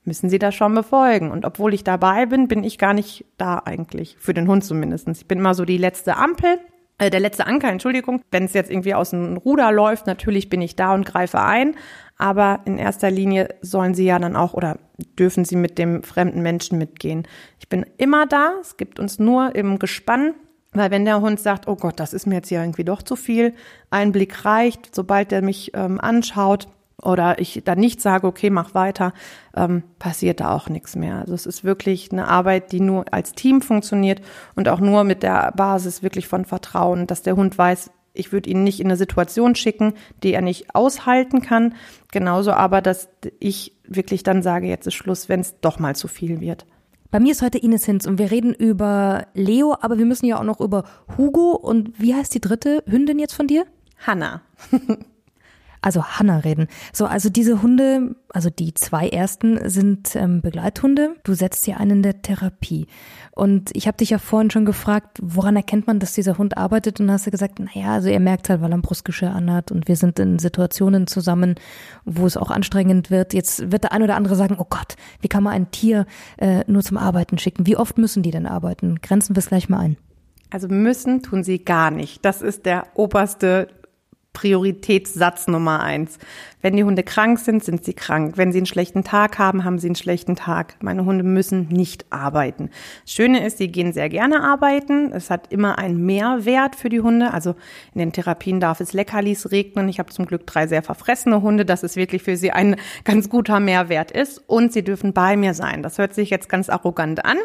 müssen 0.04 0.30
sie 0.30 0.38
das 0.38 0.54
schon 0.54 0.74
befolgen. 0.74 1.30
Und 1.30 1.44
obwohl 1.44 1.74
ich 1.74 1.84
dabei 1.84 2.26
bin, 2.26 2.48
bin 2.48 2.64
ich 2.64 2.78
gar 2.78 2.92
nicht 2.92 3.24
da 3.38 3.62
eigentlich. 3.64 4.16
Für 4.18 4.34
den 4.34 4.46
Hund 4.46 4.64
zumindest. 4.64 5.08
Ich 5.08 5.26
bin 5.26 5.38
immer 5.38 5.54
so 5.54 5.64
die 5.64 5.78
letzte 5.78 6.16
Ampel 6.16 6.58
äh, 7.00 7.10
der 7.10 7.20
letzte 7.20 7.46
Anker, 7.46 7.68
Entschuldigung. 7.68 8.20
Wenn 8.30 8.44
es 8.44 8.52
jetzt 8.52 8.70
irgendwie 8.70 8.94
aus 8.94 9.10
dem 9.10 9.38
Ruder 9.38 9.72
läuft, 9.72 10.06
natürlich 10.06 10.50
bin 10.50 10.60
ich 10.60 10.76
da 10.76 10.94
und 10.94 11.06
greife 11.06 11.40
ein. 11.40 11.74
Aber 12.18 12.60
in 12.66 12.76
erster 12.78 13.10
Linie 13.10 13.48
sollen 13.62 13.94
sie 13.94 14.04
ja 14.04 14.18
dann 14.18 14.36
auch 14.36 14.52
oder 14.52 14.78
dürfen 15.18 15.46
sie 15.46 15.56
mit 15.56 15.78
dem 15.78 16.02
fremden 16.02 16.42
Menschen 16.42 16.76
mitgehen. 16.76 17.26
Ich 17.58 17.70
bin 17.70 17.86
immer 17.96 18.26
da. 18.26 18.52
Es 18.60 18.76
gibt 18.76 19.00
uns 19.00 19.18
nur 19.18 19.54
im 19.56 19.78
Gespann. 19.78 20.34
Weil 20.72 20.90
wenn 20.90 21.04
der 21.04 21.20
Hund 21.20 21.40
sagt, 21.40 21.66
oh 21.66 21.76
Gott, 21.76 21.98
das 21.98 22.12
ist 22.12 22.26
mir 22.26 22.36
jetzt 22.36 22.48
hier 22.48 22.60
irgendwie 22.60 22.84
doch 22.84 23.02
zu 23.02 23.16
viel, 23.16 23.54
ein 23.90 24.12
Blick 24.12 24.44
reicht, 24.44 24.94
sobald 24.94 25.32
der 25.32 25.42
mich 25.42 25.72
ähm, 25.74 26.00
anschaut, 26.00 26.68
oder 27.02 27.38
ich 27.38 27.62
dann 27.64 27.78
nicht 27.78 28.00
sage, 28.00 28.26
okay, 28.26 28.50
mach 28.50 28.74
weiter, 28.74 29.12
ähm, 29.56 29.82
passiert 29.98 30.40
da 30.40 30.52
auch 30.52 30.68
nichts 30.68 30.96
mehr. 30.96 31.16
Also 31.16 31.34
es 31.34 31.46
ist 31.46 31.64
wirklich 31.64 32.12
eine 32.12 32.28
Arbeit, 32.28 32.72
die 32.72 32.80
nur 32.80 33.06
als 33.12 33.32
Team 33.32 33.62
funktioniert 33.62 34.20
und 34.54 34.68
auch 34.68 34.80
nur 34.80 35.04
mit 35.04 35.22
der 35.22 35.52
Basis 35.52 36.02
wirklich 36.02 36.28
von 36.28 36.44
Vertrauen, 36.44 37.06
dass 37.06 37.22
der 37.22 37.36
Hund 37.36 37.56
weiß, 37.56 37.90
ich 38.12 38.32
würde 38.32 38.50
ihn 38.50 38.64
nicht 38.64 38.80
in 38.80 38.88
eine 38.88 38.96
Situation 38.96 39.54
schicken, 39.54 39.94
die 40.22 40.34
er 40.34 40.42
nicht 40.42 40.74
aushalten 40.74 41.42
kann. 41.42 41.74
Genauso 42.10 42.52
aber, 42.52 42.82
dass 42.82 43.08
ich 43.38 43.76
wirklich 43.86 44.24
dann 44.24 44.42
sage, 44.42 44.66
jetzt 44.66 44.86
ist 44.86 44.94
Schluss, 44.94 45.28
wenn 45.28 45.40
es 45.40 45.60
doch 45.60 45.78
mal 45.78 45.94
zu 45.94 46.08
viel 46.08 46.40
wird. 46.40 46.66
Bei 47.10 47.18
mir 47.18 47.32
ist 47.32 47.42
heute 47.42 47.58
Ines 47.58 47.84
Hinz 47.86 48.06
und 48.06 48.20
wir 48.20 48.30
reden 48.30 48.54
über 48.54 49.26
Leo, 49.34 49.76
aber 49.80 49.98
wir 49.98 50.06
müssen 50.06 50.26
ja 50.26 50.38
auch 50.38 50.44
noch 50.44 50.60
über 50.60 50.84
Hugo 51.18 51.56
und 51.56 52.00
wie 52.00 52.14
heißt 52.14 52.32
die 52.32 52.40
dritte 52.40 52.84
Hündin 52.86 53.18
jetzt 53.18 53.34
von 53.34 53.48
dir? 53.48 53.66
Hanna. 53.98 54.42
also 55.82 56.04
Hanna 56.04 56.38
reden. 56.38 56.68
So, 56.92 57.06
also 57.06 57.30
diese 57.30 57.62
Hunde, 57.62 58.14
also 58.28 58.50
die 58.50 58.74
zwei 58.74 59.08
ersten 59.08 59.68
sind 59.68 60.14
ähm, 60.14 60.42
Begleithunde. 60.42 61.16
Du 61.24 61.34
setzt 61.34 61.62
sie 61.62 61.74
ein 61.74 61.90
in 61.90 62.02
der 62.02 62.22
Therapie. 62.22 62.86
Und 63.32 63.70
ich 63.74 63.86
habe 63.86 63.96
dich 63.96 64.10
ja 64.10 64.18
vorhin 64.18 64.50
schon 64.50 64.64
gefragt, 64.64 65.18
woran 65.22 65.56
erkennt 65.56 65.86
man, 65.86 65.98
dass 65.98 66.12
dieser 66.12 66.36
Hund 66.36 66.58
arbeitet? 66.58 67.00
Und 67.00 67.10
hast 67.10 67.26
du 67.26 67.30
gesagt, 67.30 67.58
naja, 67.58 67.94
also 67.94 68.08
er 68.08 68.20
merkt 68.20 68.50
halt, 68.50 68.60
weil 68.60 68.70
er 68.70 68.76
ein 68.76 68.82
Brustgeschirr 68.82 69.34
anhat 69.34 69.72
und 69.72 69.88
wir 69.88 69.96
sind 69.96 70.18
in 70.18 70.38
Situationen 70.38 71.06
zusammen, 71.06 71.54
wo 72.04 72.26
es 72.26 72.36
auch 72.36 72.50
anstrengend 72.50 73.10
wird. 73.10 73.32
Jetzt 73.32 73.72
wird 73.72 73.84
der 73.84 73.92
ein 73.92 74.02
oder 74.02 74.16
andere 74.16 74.36
sagen, 74.36 74.56
oh 74.58 74.66
Gott, 74.68 74.96
wie 75.20 75.28
kann 75.28 75.42
man 75.42 75.54
ein 75.54 75.70
Tier 75.70 76.06
äh, 76.36 76.64
nur 76.66 76.82
zum 76.82 76.98
Arbeiten 76.98 77.38
schicken? 77.38 77.66
Wie 77.66 77.76
oft 77.76 77.96
müssen 77.96 78.22
die 78.22 78.30
denn 78.30 78.46
arbeiten? 78.46 79.00
Grenzen 79.00 79.34
wir 79.34 79.40
es 79.40 79.48
gleich 79.48 79.68
mal 79.68 79.78
ein. 79.78 79.96
Also 80.50 80.68
müssen 80.68 81.22
tun 81.22 81.44
sie 81.44 81.64
gar 81.64 81.90
nicht. 81.90 82.24
Das 82.24 82.42
ist 82.42 82.66
der 82.66 82.88
oberste 82.94 83.68
Prioritätssatz 84.32 85.48
Nummer 85.48 85.80
eins. 85.80 86.18
Wenn 86.62 86.76
die 86.76 86.84
Hunde 86.84 87.02
krank 87.02 87.38
sind, 87.38 87.64
sind 87.64 87.84
sie 87.84 87.94
krank. 87.94 88.34
Wenn 88.36 88.52
sie 88.52 88.58
einen 88.58 88.66
schlechten 88.66 89.02
Tag 89.02 89.38
haben, 89.38 89.64
haben 89.64 89.78
sie 89.78 89.88
einen 89.88 89.96
schlechten 89.96 90.36
Tag. 90.36 90.76
Meine 90.80 91.04
Hunde 91.04 91.24
müssen 91.24 91.68
nicht 91.68 92.06
arbeiten. 92.10 92.70
Das 93.04 93.12
Schöne 93.12 93.44
ist, 93.44 93.58
sie 93.58 93.68
gehen 93.68 93.92
sehr 93.92 94.08
gerne 94.08 94.42
arbeiten. 94.42 95.12
Es 95.12 95.30
hat 95.30 95.52
immer 95.52 95.78
einen 95.78 96.04
Mehrwert 96.06 96.76
für 96.76 96.88
die 96.88 97.00
Hunde. 97.00 97.32
Also 97.32 97.54
in 97.94 97.98
den 97.98 98.12
Therapien 98.12 98.60
darf 98.60 98.80
es 98.80 98.92
Leckerlis 98.92 99.50
regnen. 99.50 99.88
Ich 99.88 99.98
habe 99.98 100.10
zum 100.10 100.26
Glück 100.26 100.46
drei 100.46 100.66
sehr 100.66 100.82
verfressene 100.82 101.42
Hunde, 101.42 101.64
dass 101.64 101.82
es 101.82 101.96
wirklich 101.96 102.22
für 102.22 102.36
sie 102.36 102.52
ein 102.52 102.76
ganz 103.04 103.28
guter 103.28 103.58
Mehrwert 103.58 104.10
ist. 104.10 104.42
Und 104.46 104.72
sie 104.72 104.84
dürfen 104.84 105.12
bei 105.12 105.36
mir 105.36 105.54
sein. 105.54 105.82
Das 105.82 105.98
hört 105.98 106.14
sich 106.14 106.30
jetzt 106.30 106.48
ganz 106.48 106.68
arrogant 106.68 107.24
an. 107.24 107.38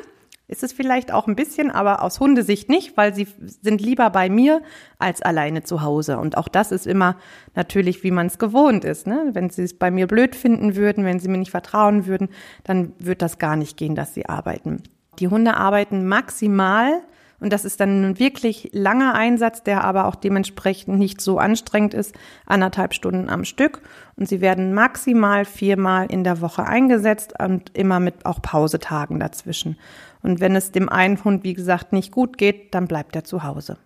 Ist 0.48 0.64
es 0.64 0.74
vielleicht 0.74 1.12
auch 1.12 1.28
ein 1.28 1.36
bisschen, 1.36 1.72
aber 1.72 2.04
aus 2.04 2.20
Hundesicht 2.20 2.70
nicht, 2.70 2.98
weil 2.98 3.16
sie 3.16 3.28
sind 3.40 3.82
lieber 3.82 4.12
bei 4.12 4.30
mir 4.30 4.62
als 5.00 5.24
alleine 5.24 5.64
zu 5.64 5.82
Hause. 5.82 6.20
Und 6.20 6.38
auch 6.38 6.48
das 6.48 6.72
ist 6.72 6.86
immer 6.86 7.18
natürlich, 7.56 8.04
wie 8.04 8.12
man 8.12 8.28
es 8.28 8.38
gewohnt 8.38 8.86
ist. 8.86 9.08
Ne? 9.08 9.32
Wenn 9.34 9.50
sie 9.50 9.64
es 9.64 9.78
bei 9.78 9.90
mir 9.90 10.06
blöd 10.06 10.36
finden 10.36 10.76
würden, 10.76 11.04
wenn 11.04 11.20
sie 11.20 11.30
mir 11.30 11.40
nicht 11.40 11.50
vertrauen 11.52 12.06
würden, 12.06 12.30
dann 12.64 12.94
wird 13.00 13.24
das 13.24 13.40
gar 13.40 13.56
nicht 13.56 13.76
gehen, 13.76 13.96
dass 13.96 14.14
sie 14.14 14.28
arbeiten. 14.28 14.84
Die 15.18 15.30
Hunde 15.30 15.56
arbeiten 15.58 16.08
maximal 16.08 17.02
und 17.46 17.54
das 17.54 17.64
ist 17.64 17.80
dann 17.80 18.04
ein 18.04 18.18
wirklich 18.18 18.72
langer 18.74 19.14
Einsatz, 19.14 19.62
der 19.62 19.84
aber 19.84 20.08
auch 20.08 20.16
dementsprechend 20.16 20.98
nicht 20.98 21.22
so 21.22 21.38
anstrengend 21.38 21.94
ist, 21.94 22.16
anderthalb 22.48 22.96
Stunden 22.96 23.30
am 23.30 23.46
Stück. 23.46 23.84
Und 24.16 24.28
sie 24.28 24.42
werden 24.42 24.74
maximal 24.74 25.46
viermal 25.46 26.08
in 26.08 26.24
der 26.24 26.42
Woche 26.42 26.66
eingesetzt 26.66 27.36
und 27.40 27.70
immer 27.78 28.00
mit 28.00 28.26
auch 28.26 28.42
Pausetagen 28.42 29.20
dazwischen. 29.20 29.78
Und 30.24 30.40
wenn 30.40 30.56
es 30.56 30.72
dem 30.72 30.90
einen 30.90 31.24
Hund, 31.24 31.44
wie 31.44 31.54
gesagt, 31.54 31.94
nicht 31.94 32.12
gut 32.12 32.40
geht, 32.40 32.74
dann 32.74 32.88
bleibt 32.88 33.16
er 33.16 33.26
zu 33.26 33.44
Hause. 33.44 33.78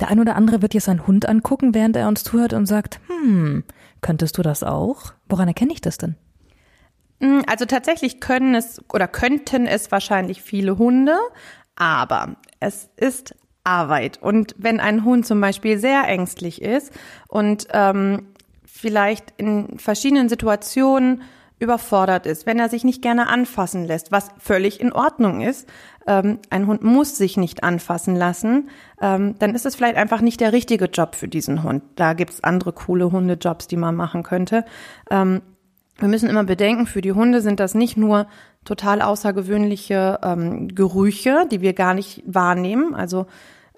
Der 0.00 0.08
ein 0.08 0.18
oder 0.18 0.34
andere 0.34 0.60
wird 0.60 0.74
jetzt 0.74 0.86
seinen 0.86 1.06
Hund 1.06 1.28
angucken, 1.28 1.76
während 1.76 1.94
er 1.94 2.08
uns 2.08 2.24
zuhört 2.24 2.54
und 2.54 2.66
sagt, 2.66 2.98
hm, 3.06 3.62
könntest 4.00 4.36
du 4.36 4.42
das 4.42 4.64
auch? 4.64 5.12
Woran 5.28 5.46
erkenne 5.46 5.72
ich 5.72 5.80
das 5.80 5.96
denn? 5.96 6.16
Hm, 7.20 7.42
also 7.46 7.66
tatsächlich 7.66 8.20
können 8.20 8.54
es 8.54 8.82
oder 8.92 9.06
könnten 9.06 9.66
es 9.66 9.92
wahrscheinlich 9.92 10.42
viele 10.42 10.78
Hunde, 10.78 11.16
aber 11.80 12.36
es 12.60 12.90
ist 12.96 13.34
Arbeit. 13.64 14.22
Und 14.22 14.54
wenn 14.58 14.80
ein 14.80 15.04
Hund 15.04 15.26
zum 15.26 15.40
Beispiel 15.40 15.78
sehr 15.78 16.06
ängstlich 16.06 16.60
ist 16.60 16.92
und 17.26 17.68
ähm, 17.72 18.28
vielleicht 18.64 19.32
in 19.38 19.78
verschiedenen 19.78 20.28
Situationen 20.28 21.22
überfordert 21.58 22.26
ist, 22.26 22.46
wenn 22.46 22.58
er 22.58 22.68
sich 22.68 22.84
nicht 22.84 23.02
gerne 23.02 23.28
anfassen 23.28 23.84
lässt, 23.84 24.12
was 24.12 24.30
völlig 24.38 24.80
in 24.80 24.92
Ordnung 24.92 25.42
ist. 25.42 25.68
Ähm, 26.06 26.38
ein 26.48 26.66
Hund 26.66 26.82
muss 26.82 27.16
sich 27.16 27.36
nicht 27.36 27.62
anfassen 27.62 28.16
lassen, 28.16 28.70
ähm, 29.00 29.34
dann 29.38 29.54
ist 29.54 29.66
es 29.66 29.76
vielleicht 29.76 29.96
einfach 29.96 30.22
nicht 30.22 30.40
der 30.40 30.52
richtige 30.52 30.86
Job 30.86 31.14
für 31.14 31.28
diesen 31.28 31.62
Hund. 31.62 31.82
Da 31.96 32.14
gibt's 32.14 32.42
andere 32.42 32.72
coole 32.72 33.12
Hundejobs, 33.12 33.68
die 33.68 33.76
man 33.76 33.94
machen 33.94 34.22
könnte. 34.22 34.64
Ähm, 35.10 35.42
wir 35.98 36.08
müssen 36.08 36.30
immer 36.30 36.44
bedenken, 36.44 36.86
für 36.86 37.02
die 37.02 37.12
Hunde 37.12 37.42
sind 37.42 37.60
das 37.60 37.74
nicht 37.74 37.98
nur 37.98 38.26
total 38.64 39.02
außergewöhnliche 39.02 40.20
ähm, 40.22 40.68
Gerüche, 40.74 41.46
die 41.50 41.60
wir 41.60 41.72
gar 41.72 41.94
nicht 41.94 42.22
wahrnehmen. 42.26 42.94
Also 42.94 43.26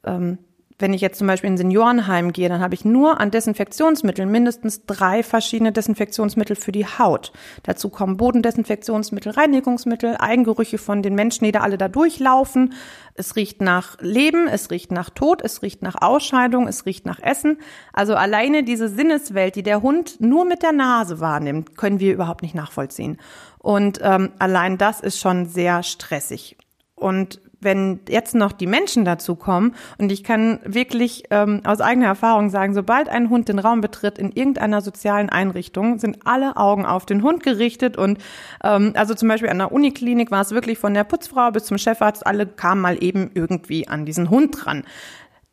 ähm, 0.05 0.39
wenn 0.83 0.93
ich 0.93 1.01
jetzt 1.01 1.19
zum 1.19 1.29
Beispiel 1.29 1.49
in 1.49 1.57
Seniorenheim 1.57 2.33
gehe, 2.33 2.49
dann 2.49 2.61
habe 2.61 2.75
ich 2.75 2.85
nur 2.85 3.21
an 3.21 3.31
Desinfektionsmitteln 3.31 4.29
mindestens 4.29 4.85
drei 4.85 5.23
verschiedene 5.23 5.71
Desinfektionsmittel 5.71 6.57
für 6.57 6.73
die 6.73 6.87
Haut. 6.87 7.33
Dazu 7.63 7.89
kommen 7.89 8.17
Bodendesinfektionsmittel, 8.17 9.33
Reinigungsmittel, 9.33 10.17
Eigengerüche 10.19 10.79
von 10.79 11.03
den 11.03 11.15
Menschen, 11.15 11.45
die 11.45 11.53
da 11.53 11.61
alle 11.61 11.79
da 11.79 11.87
durchlaufen. 11.87 12.75
Es 13.15 13.37
riecht 13.37 13.61
nach 13.61 13.97
Leben, 14.01 14.49
es 14.49 14.71
riecht 14.73 14.91
nach 14.91 15.11
Tod, 15.11 15.41
es 15.43 15.63
riecht 15.63 15.83
nach 15.83 16.03
Ausscheidung, 16.03 16.67
es 16.67 16.85
riecht 16.85 17.07
nach 17.07 17.21
Essen. 17.21 17.59
Also 17.93 18.17
alleine 18.17 18.65
diese 18.65 18.89
Sinneswelt, 18.89 19.55
die 19.55 19.63
der 19.63 19.83
Hund 19.83 20.21
nur 20.21 20.45
mit 20.45 20.63
der 20.63 20.73
Nase 20.73 21.21
wahrnimmt, 21.21 21.77
können 21.77 22.01
wir 22.01 22.13
überhaupt 22.13 22.43
nicht 22.43 22.57
nachvollziehen. 22.57 23.19
Und 23.63 24.01
ähm, 24.03 24.33
allein 24.39 24.77
das 24.77 25.01
ist 25.01 25.19
schon 25.19 25.47
sehr 25.47 25.83
stressig. 25.83 26.57
Und 26.95 27.41
wenn 27.63 28.01
jetzt 28.09 28.35
noch 28.35 28.53
die 28.53 28.67
Menschen 28.67 29.05
dazu 29.05 29.37
kommen, 29.37 29.75
und 29.99 30.11
ich 30.11 30.25
kann 30.25 30.59
wirklich 30.65 31.25
ähm, 31.31 31.61
aus 31.65 31.81
eigener 31.81 32.07
Erfahrung 32.07 32.51
sagen, 32.51 32.75
sobald 32.75 33.09
ein 33.09 33.31
Hund 33.31 33.49
den 33.49 33.61
Raum 33.61 33.81
betritt 33.81 34.19
in 34.19 34.33
irgendeiner 34.33 34.81
sozialen 34.81 35.29
Einrichtung, 35.29 35.99
sind 35.99 36.19
alle 36.25 36.57
Augen 36.57 36.85
auf 36.85 37.07
den 37.07 37.23
Hund 37.23 37.43
gerichtet. 37.43 37.97
Und 37.97 38.19
ähm, 38.65 38.93
also 38.97 39.15
zum 39.15 39.29
Beispiel 39.29 39.49
an 39.49 39.59
der 39.59 39.73
Uniklinik 39.73 40.31
war 40.31 40.43
es 40.43 40.51
wirklich 40.51 40.79
von 40.79 40.93
der 40.93 41.05
Putzfrau 41.05 41.51
bis 41.53 41.65
zum 41.65 41.79
Chefarzt, 41.79 42.27
alle 42.27 42.47
kamen 42.47 42.81
mal 42.81 43.03
eben 43.03 43.31
irgendwie 43.35 43.87
an 43.87 44.05
diesen 44.05 44.29
Hund 44.29 44.57
dran. 44.65 44.83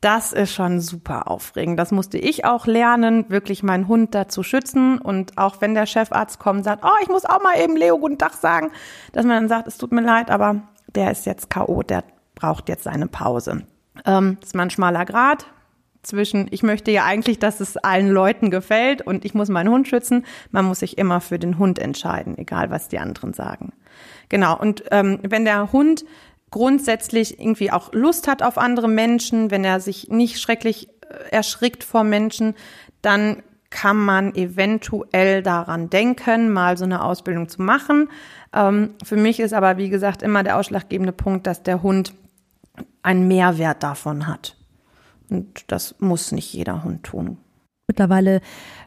Das 0.02 0.32
ist 0.32 0.54
schon 0.54 0.80
super 0.80 1.30
aufregend. 1.30 1.78
Das 1.78 1.92
musste 1.92 2.18
ich 2.18 2.46
auch 2.46 2.66
lernen, 2.68 3.30
wirklich 3.30 3.64
meinen 3.64 3.90
Hund 3.90 4.16
da 4.16 4.30
zu 4.30 4.44
schützen. 4.44 4.98
Und 4.98 5.38
auch 5.38 5.60
wenn 5.60 5.74
der 5.74 5.86
Chefarzt 5.86 6.40
kommt 6.40 6.60
und 6.60 6.64
sagt, 6.64 6.86
oh, 6.86 7.02
ich 7.02 7.10
muss 7.10 7.26
auch 7.26 7.44
mal 7.44 7.60
eben 7.60 7.76
Leo 7.76 7.98
guten 7.98 8.18
Tag 8.18 8.34
sagen, 8.34 8.72
dass 9.12 9.26
man 9.26 9.36
dann 9.36 9.50
sagt, 9.50 9.68
es 9.68 9.78
tut 9.78 9.92
mir 9.92 10.02
leid, 10.02 10.32
aber 10.32 10.62
der 10.96 11.12
ist 11.12 11.26
jetzt 11.26 11.50
K.O., 11.50 11.84
der 11.84 12.04
braucht 12.34 12.70
jetzt 12.70 12.88
eine 12.88 13.08
Pause. 13.08 13.64
Ähm, 14.06 14.38
das 14.40 14.50
ist 14.50 14.56
mal 14.56 14.64
ein 14.64 14.70
schmaler 14.70 15.06
Grad 15.06 15.46
zwischen, 16.02 16.48
ich 16.52 16.64
möchte 16.64 16.92
ja 16.92 17.04
eigentlich, 17.04 17.40
dass 17.40 17.60
es 17.60 17.76
allen 17.76 18.10
Leuten 18.10 18.52
gefällt 18.52 19.02
und 19.02 19.26
ich 19.26 19.34
muss 19.34 19.50
meinen 19.50 19.70
Hund 19.70 19.88
schützen. 19.88 20.26
Man 20.52 20.66
muss 20.66 20.80
sich 20.80 20.98
immer 20.98 21.20
für 21.20 21.40
den 21.40 21.58
Hund 21.58 21.78
entscheiden, 21.78 22.38
egal 22.38 22.70
was 22.70 22.88
die 22.88 23.00
anderen 23.00 23.34
sagen. 23.34 23.74
Genau, 24.30 24.58
und 24.58 24.84
ähm, 24.92 25.20
wenn 25.24 25.44
der 25.44 25.72
Hund 25.72 26.06
grundsätzlich 26.52 27.40
irgendwie 27.40 27.72
auch 27.72 27.94
Lust 27.94 28.28
hat 28.28 28.44
auf 28.44 28.58
andere 28.58 28.88
Menschen, 28.88 29.52
wenn 29.52 29.64
er 29.64 29.80
sich 29.80 30.10
nicht 30.10 30.40
schrecklich 30.40 30.90
äh, 31.02 31.30
erschrickt 31.32 31.84
vor 31.84 32.04
Menschen, 32.04 32.56
dann 33.02 33.44
kann 33.70 33.98
man 33.98 34.34
eventuell 34.34 35.44
daran 35.44 35.90
denken, 35.90 36.52
mal 36.52 36.78
so 36.78 36.86
eine 36.86 37.04
Ausbildung 37.04 37.50
zu 37.50 37.62
machen. 37.62 38.10
Ähm, 38.54 38.96
für 39.04 39.16
mich 39.16 39.40
ist 39.40 39.54
aber, 39.54 39.78
wie 39.78 39.90
gesagt, 39.90 40.24
immer 40.24 40.44
der 40.44 40.58
ausschlaggebende 40.58 41.14
Punkt, 41.14 41.46
dass 41.46 41.62
der 41.62 41.84
Hund 41.84 42.14
einen 43.04 43.28
Mehrwert 43.28 43.84
davon 43.84 44.28
hat. 44.28 44.56
Und 45.30 45.72
das 45.72 45.96
muss 46.00 46.32
nicht 46.32 46.52
jeder 46.54 46.84
Hund 46.84 47.04
tun. 47.04 47.38
Mittlerweile 47.90 48.42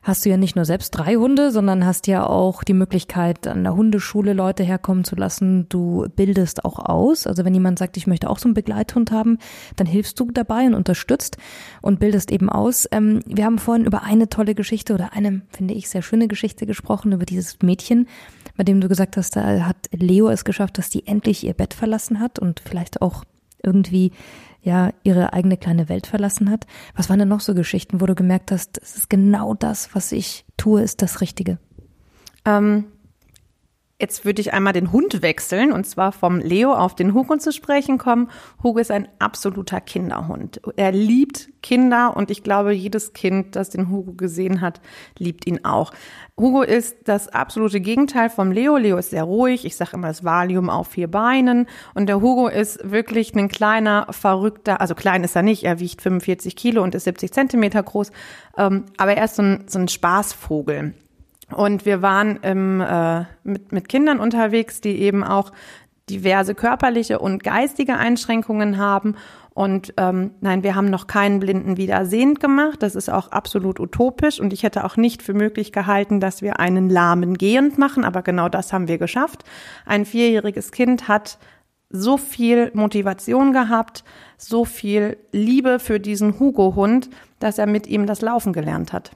hast 0.05 0.25
du 0.25 0.29
ja 0.29 0.37
nicht 0.37 0.55
nur 0.55 0.65
selbst 0.65 0.93
drei 0.93 1.17
Hunde, 1.17 1.51
sondern 1.51 1.85
hast 1.85 2.07
ja 2.07 2.25
auch 2.25 2.63
die 2.63 2.73
Möglichkeit, 2.73 3.49
an 3.49 3.65
der 3.65 3.75
Hundeschule 3.75 4.33
Leute 4.33 4.63
herkommen 4.63 5.03
zu 5.03 5.17
lassen. 5.17 5.69
Du 5.69 6.07
bildest 6.15 6.65
auch 6.65 6.79
aus. 6.79 7.27
Also 7.27 7.45
wenn 7.45 7.53
jemand 7.53 7.81
sagt, 7.81 7.97
ich 7.97 8.07
möchte 8.07 8.31
auch 8.31 8.39
so 8.39 8.47
einen 8.47 8.55
Begleithund 8.55 9.11
haben, 9.11 9.39
dann 9.75 9.89
hilfst 9.89 10.21
du 10.21 10.31
dabei 10.31 10.67
und 10.67 10.75
unterstützt 10.75 11.37
und 11.81 11.99
bildest 11.99 12.31
eben 12.31 12.49
aus. 12.49 12.89
Ähm, 12.93 13.23
wir 13.27 13.45
haben 13.45 13.59
vorhin 13.59 13.87
über 13.87 14.05
eine 14.05 14.29
tolle 14.29 14.55
Geschichte 14.55 14.95
oder 14.95 15.13
eine, 15.15 15.43
finde 15.51 15.75
ich, 15.75 15.89
sehr 15.89 16.03
schöne 16.03 16.29
Geschichte 16.29 16.65
gesprochen, 16.65 17.11
über 17.11 17.27
dieses 17.27 17.59
Mädchen, 17.61 18.07
bei 18.57 18.63
dem 18.63 18.81
du 18.81 18.87
gesagt 18.87 19.17
hast, 19.17 19.35
da 19.35 19.67
hat 19.67 19.89
Leo 19.91 20.29
es 20.29 20.45
geschafft, 20.45 20.79
dass 20.79 20.91
die 20.91 21.09
endlich 21.09 21.45
ihr 21.45 21.55
Bett 21.55 21.75
verlassen 21.75 22.21
hat 22.21 22.39
und 22.39 22.61
vielleicht 22.61 23.03
auch 23.03 23.25
irgendwie 23.65 24.13
ja 24.63 24.93
ihre 25.03 25.33
eigene 25.33 25.57
kleine 25.57 25.89
Welt 25.89 26.07
verlassen 26.07 26.51
hat. 26.51 26.67
Was 26.95 27.11
waren 27.11 27.19
denn 27.19 27.29
noch 27.29 27.41
so 27.41 27.55
Geschichten, 27.55 28.01
wo 28.01 28.07
du 28.07 28.15
gemerkt 28.15 28.53
hast, 28.53 28.79
es 28.83 28.97
ist 28.97 29.11
genau 29.11 29.55
das, 29.55 29.95
was 29.95 30.13
ich 30.13 30.45
tue, 30.57 30.83
ist 30.83 31.03
das 31.03 31.21
Richtige? 31.21 31.59
Ähm, 32.45 32.87
Jetzt 34.03 34.25
würde 34.25 34.41
ich 34.41 34.53
einmal 34.53 34.73
den 34.73 34.91
Hund 34.91 35.23
wechseln 35.23 35.71
und 35.71 35.87
zwar 35.87 36.11
vom 36.11 36.41
Leo 36.41 36.73
auf 36.73 36.97
den 36.97 37.15
Hugo 37.15 37.37
zu 37.37 37.53
sprechen 37.53 37.99
kommen. 37.99 38.31
Hugo 38.61 38.81
ist 38.81 38.91
ein 38.91 39.07
absoluter 39.21 39.81
Kinderhund. 39.81 40.61
Er 40.75 40.91
liebt 40.91 41.51
Kinder 41.63 42.17
und 42.17 42.29
ich 42.29 42.43
glaube, 42.43 42.73
jedes 42.73 43.13
Kind, 43.13 43.55
das 43.55 43.71
den 43.71 43.91
Hugo 43.91 44.15
gesehen 44.15 44.61
hat, 44.61 44.81
liebt 45.19 45.47
ihn 45.47 45.65
auch. 45.65 45.93
Hugo 46.37 46.63
ist 46.63 46.97
das 47.05 47.29
absolute 47.29 47.81
Gegenteil 47.81 48.29
vom 48.29 48.51
Leo. 48.51 48.77
Leo 48.77 48.97
ist 48.97 49.11
sehr 49.11 49.23
ruhig. 49.23 49.65
Ich 49.65 49.77
sage 49.77 49.93
immer 49.93 50.09
das 50.09 50.25
Valium 50.25 50.69
auf 50.69 50.89
vier 50.89 51.09
Beinen. 51.09 51.69
Und 51.95 52.09
der 52.09 52.21
Hugo 52.21 52.49
ist 52.49 52.81
wirklich 52.83 53.33
ein 53.37 53.47
kleiner, 53.47 54.09
verrückter, 54.11 54.81
also 54.81 54.97
klein 54.97 55.23
ist 55.23 55.37
er 55.37 55.43
nicht. 55.43 55.63
Er 55.63 55.79
wiegt 55.79 56.03
45 56.03 56.57
Kilo 56.57 56.83
und 56.83 56.97
ist 56.97 57.05
70 57.05 57.33
Zentimeter 57.33 57.81
groß. 57.81 58.11
Ähm, 58.59 58.87
aber 58.97 59.17
er 59.17 59.27
ist 59.27 59.37
so 59.37 59.43
ein, 59.43 59.67
so 59.69 59.79
ein 59.79 59.87
Spaßvogel. 59.87 60.95
Und 61.55 61.85
wir 61.87 62.03
waren 62.03 62.37
im, 62.43 62.81
äh, 62.81 63.25
mit, 63.45 63.73
mit 63.73 63.89
Kindern 63.89 64.21
unterwegs, 64.21 64.81
die 64.81 65.01
eben 65.01 65.25
auch 65.25 65.53
diverse 66.11 66.55
körperliche 66.55 67.19
und 67.19 67.43
geistige 67.45 67.97
Einschränkungen 67.97 68.79
haben. 68.79 69.17
Und 69.55 69.93
ähm, 69.99 70.31
nein, 70.41 70.63
wir 70.63 70.75
haben 70.75 70.89
noch 70.89 71.07
keinen 71.07 71.41
Blinden 71.41 71.77
wieder 71.77 72.07
sehend 72.07 72.41
gemacht. 72.41 72.83
Das 72.83 72.95
ist 72.95 73.11
auch 73.11 73.29
absolut 73.29 73.81
utopisch. 73.81 74.41
Und 74.41 74.53
ich 74.53 74.63
hätte 74.63 74.85
auch 74.85 74.97
nicht 74.97 75.23
für 75.23 75.35
möglich 75.35 75.73
gehalten, 75.73 76.21
dass 76.21 76.41
wir 76.41 76.59
einen 76.59 76.89
Lahmen 76.89 77.37
gehend 77.37 77.77
machen. 77.79 78.05
Aber 78.05 78.23
genau 78.23 78.49
das 78.49 78.73
haben 78.73 78.89
wir 78.89 78.99
geschafft. 78.99 79.45
Ein 79.85 80.07
vierjähriges 80.07 80.73
Kind 80.73 81.07
hat 81.07 81.39
so 81.91 82.17
viel 82.17 82.71
Motivation 82.73 83.53
gehabt, 83.53 84.05
so 84.39 84.65
viel 84.65 85.19
Liebe 85.33 85.79
für 85.79 86.01
diesen 86.01 86.39
Hugo-Hund, 86.39 87.11
dass 87.39 87.59
er 87.59 87.67
mit 87.67 87.87
ihm 87.87 88.07
das 88.07 88.23
Laufen 88.23 88.55
gelernt 88.55 88.95
hat. 88.95 89.11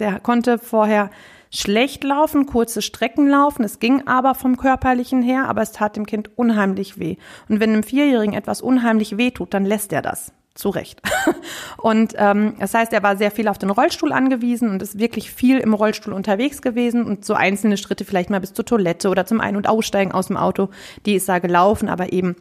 Der 0.00 0.18
konnte 0.18 0.58
vorher 0.58 1.10
schlecht 1.54 2.02
laufen, 2.02 2.46
kurze 2.46 2.82
Strecken 2.82 3.28
laufen. 3.28 3.64
Es 3.64 3.78
ging 3.78 4.06
aber 4.06 4.34
vom 4.34 4.56
körperlichen 4.56 5.22
her, 5.22 5.48
aber 5.48 5.62
es 5.62 5.72
tat 5.72 5.96
dem 5.96 6.06
Kind 6.06 6.36
unheimlich 6.36 6.98
weh. 6.98 7.16
Und 7.48 7.60
wenn 7.60 7.70
einem 7.70 7.82
Vierjährigen 7.82 8.34
etwas 8.34 8.62
unheimlich 8.62 9.18
weh 9.18 9.30
tut, 9.30 9.54
dann 9.54 9.64
lässt 9.64 9.92
er 9.92 10.02
das. 10.02 10.32
Zu 10.54 10.68
Recht. 10.68 11.00
Und 11.78 12.14
ähm, 12.18 12.56
das 12.58 12.74
heißt, 12.74 12.92
er 12.92 13.02
war 13.02 13.16
sehr 13.16 13.30
viel 13.30 13.48
auf 13.48 13.56
den 13.56 13.70
Rollstuhl 13.70 14.12
angewiesen 14.12 14.68
und 14.68 14.82
ist 14.82 14.98
wirklich 14.98 15.32
viel 15.32 15.56
im 15.56 15.72
Rollstuhl 15.72 16.12
unterwegs 16.12 16.60
gewesen 16.60 17.06
und 17.06 17.24
so 17.24 17.32
einzelne 17.32 17.78
Schritte 17.78 18.04
vielleicht 18.04 18.28
mal 18.28 18.40
bis 18.40 18.52
zur 18.52 18.66
Toilette 18.66 19.08
oder 19.08 19.24
zum 19.24 19.40
Ein- 19.40 19.56
und 19.56 19.66
Aussteigen 19.66 20.12
aus 20.12 20.26
dem 20.26 20.36
Auto, 20.36 20.68
die 21.06 21.14
ist 21.14 21.26
da 21.26 21.38
gelaufen, 21.38 21.88
aber 21.88 22.12
eben 22.12 22.36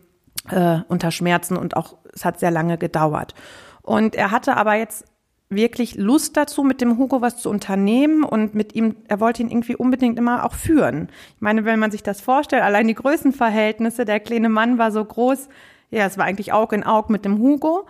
äh, 0.49 0.79
unter 0.89 1.09
Schmerzen 1.11 1.55
und 1.55 1.77
auch 1.77 1.95
es 2.13 2.25
hat 2.25 2.37
sehr 2.37 2.51
lange 2.51 2.77
gedauert. 2.77 3.33
Und 3.81 4.15
er 4.15 4.31
hatte 4.31 4.57
aber 4.57 4.75
jetzt 4.75 5.05
wirklich 5.51 5.95
Lust 5.95 6.37
dazu, 6.37 6.63
mit 6.63 6.81
dem 6.81 6.97
Hugo 6.97 7.21
was 7.21 7.37
zu 7.37 7.49
unternehmen 7.49 8.23
und 8.23 8.55
mit 8.55 8.73
ihm, 8.73 8.95
er 9.07 9.19
wollte 9.19 9.41
ihn 9.41 9.49
irgendwie 9.49 9.75
unbedingt 9.75 10.17
immer 10.17 10.45
auch 10.45 10.53
führen. 10.53 11.09
Ich 11.35 11.41
meine, 11.41 11.65
wenn 11.65 11.79
man 11.79 11.91
sich 11.91 12.03
das 12.03 12.21
vorstellt, 12.21 12.63
allein 12.63 12.87
die 12.87 12.95
Größenverhältnisse, 12.95 14.05
der 14.05 14.19
kleine 14.19 14.49
Mann 14.49 14.77
war 14.77 14.91
so 14.91 15.03
groß, 15.03 15.49
ja, 15.91 16.05
es 16.05 16.17
war 16.17 16.25
eigentlich 16.25 16.53
Aug 16.53 16.73
in 16.73 16.85
Aug 16.85 17.09
mit 17.09 17.25
dem 17.25 17.39
Hugo. 17.39 17.85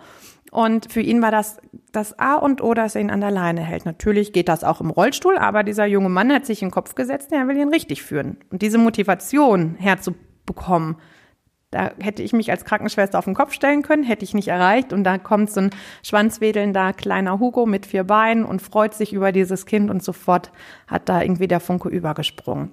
Und 0.50 0.92
für 0.92 1.00
ihn 1.00 1.22
war 1.22 1.30
das 1.30 1.58
das 1.92 2.18
A 2.18 2.34
und 2.34 2.62
O, 2.62 2.74
dass 2.74 2.94
er 2.94 3.00
ihn 3.00 3.10
an 3.10 3.22
der 3.22 3.30
Leine 3.30 3.62
hält. 3.62 3.86
Natürlich 3.86 4.34
geht 4.34 4.48
das 4.48 4.64
auch 4.64 4.82
im 4.82 4.90
Rollstuhl, 4.90 5.38
aber 5.38 5.62
dieser 5.62 5.86
junge 5.86 6.10
Mann 6.10 6.30
hat 6.30 6.44
sich 6.44 6.60
in 6.60 6.68
den 6.68 6.74
Kopf 6.74 6.94
gesetzt, 6.94 7.32
er 7.32 7.48
will 7.48 7.56
ihn 7.56 7.70
richtig 7.70 8.02
führen. 8.02 8.36
Und 8.50 8.60
diese 8.60 8.76
Motivation 8.76 9.76
herzubekommen, 9.78 10.96
da 11.72 11.90
hätte 11.98 12.22
ich 12.22 12.32
mich 12.32 12.50
als 12.50 12.64
Krankenschwester 12.64 13.18
auf 13.18 13.24
den 13.24 13.34
Kopf 13.34 13.52
stellen 13.52 13.82
können, 13.82 14.04
hätte 14.04 14.24
ich 14.24 14.34
nicht 14.34 14.48
erreicht. 14.48 14.92
Und 14.92 15.04
da 15.04 15.18
kommt 15.18 15.50
so 15.50 15.60
ein 15.60 15.70
schwanzwedelnder 16.04 16.92
kleiner 16.92 17.40
Hugo 17.40 17.66
mit 17.66 17.86
vier 17.86 18.04
Beinen 18.04 18.44
und 18.44 18.62
freut 18.62 18.94
sich 18.94 19.12
über 19.12 19.32
dieses 19.32 19.66
Kind 19.66 19.90
und 19.90 20.04
sofort 20.04 20.52
hat 20.86 21.08
da 21.08 21.22
irgendwie 21.22 21.48
der 21.48 21.60
Funke 21.60 21.88
übergesprungen. 21.88 22.70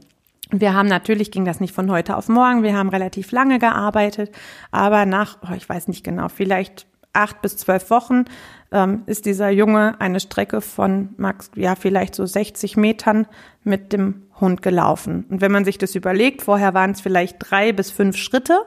Wir 0.51 0.74
haben 0.74 0.89
natürlich, 0.89 1.32
ging 1.32 1.46
das 1.46 1.60
nicht 1.60 1.74
von 1.74 1.89
heute 1.89 2.18
auf 2.18 2.27
morgen, 2.27 2.62
wir 2.62 2.75
haben 2.75 2.89
relativ 2.89 3.32
lange 3.32 3.60
gearbeitet, 3.60 4.32
aber 4.72 5.06
nach, 5.06 5.38
oh, 5.44 5.53
ich 5.56 5.70
weiß 5.70 5.88
nicht 5.88 6.03
genau, 6.03 6.27
vielleicht 6.27 6.88
acht 7.13 7.41
bis 7.41 7.58
zwölf 7.58 7.89
Wochen 7.89 8.25
ähm, 8.71 9.04
ist 9.06 9.26
dieser 9.26 9.50
Junge 9.50 10.00
eine 10.00 10.19
Strecke 10.19 10.62
von 10.62 11.10
max, 11.17 11.52
ja, 11.56 11.76
vielleicht 11.76 12.15
so 12.15 12.26
60 12.26 12.78
Metern 12.78 13.28
mit 13.63 13.93
dem 13.93 14.24
Hund 14.41 14.62
gelaufen. 14.62 15.25
Und 15.30 15.41
wenn 15.41 15.52
man 15.52 15.65
sich 15.65 15.78
das 15.78 15.95
überlegt, 15.95 16.41
vorher 16.41 16.73
waren 16.73 16.91
es 16.91 17.02
vielleicht 17.02 17.38
drei 17.39 17.71
bis 17.71 17.91
fünf 17.91 18.17
Schritte 18.17 18.65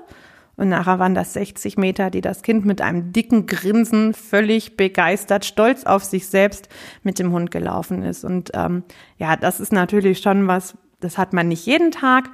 und 0.56 0.68
nachher 0.68 0.98
waren 0.98 1.14
das 1.14 1.32
60 1.32 1.78
Meter, 1.78 2.10
die 2.10 2.20
das 2.20 2.42
Kind 2.42 2.64
mit 2.64 2.80
einem 2.80 3.12
dicken 3.12 3.46
Grinsen 3.46 4.12
völlig 4.12 4.76
begeistert, 4.76 5.44
stolz 5.44 5.84
auf 5.84 6.04
sich 6.04 6.26
selbst 6.26 6.68
mit 7.02 7.18
dem 7.18 7.32
Hund 7.32 7.50
gelaufen 7.50 8.02
ist. 8.02 8.24
Und 8.24 8.50
ähm, 8.54 8.84
ja, 9.18 9.36
das 9.36 9.60
ist 9.60 9.72
natürlich 9.72 10.18
schon 10.18 10.46
was, 10.48 10.76
das 11.00 11.18
hat 11.18 11.32
man 11.32 11.48
nicht 11.48 11.66
jeden 11.66 11.90
Tag, 11.90 12.30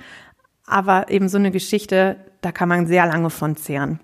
aber 0.67 1.11
eben 1.11 1.29
so 1.29 1.39
eine 1.39 1.51
Geschichte, 1.51 2.17
da 2.41 2.53
kann 2.53 2.69
man 2.69 2.87
sehr 2.87 3.07
lange 3.07 3.31
von 3.31 3.57
zehren. 3.57 4.01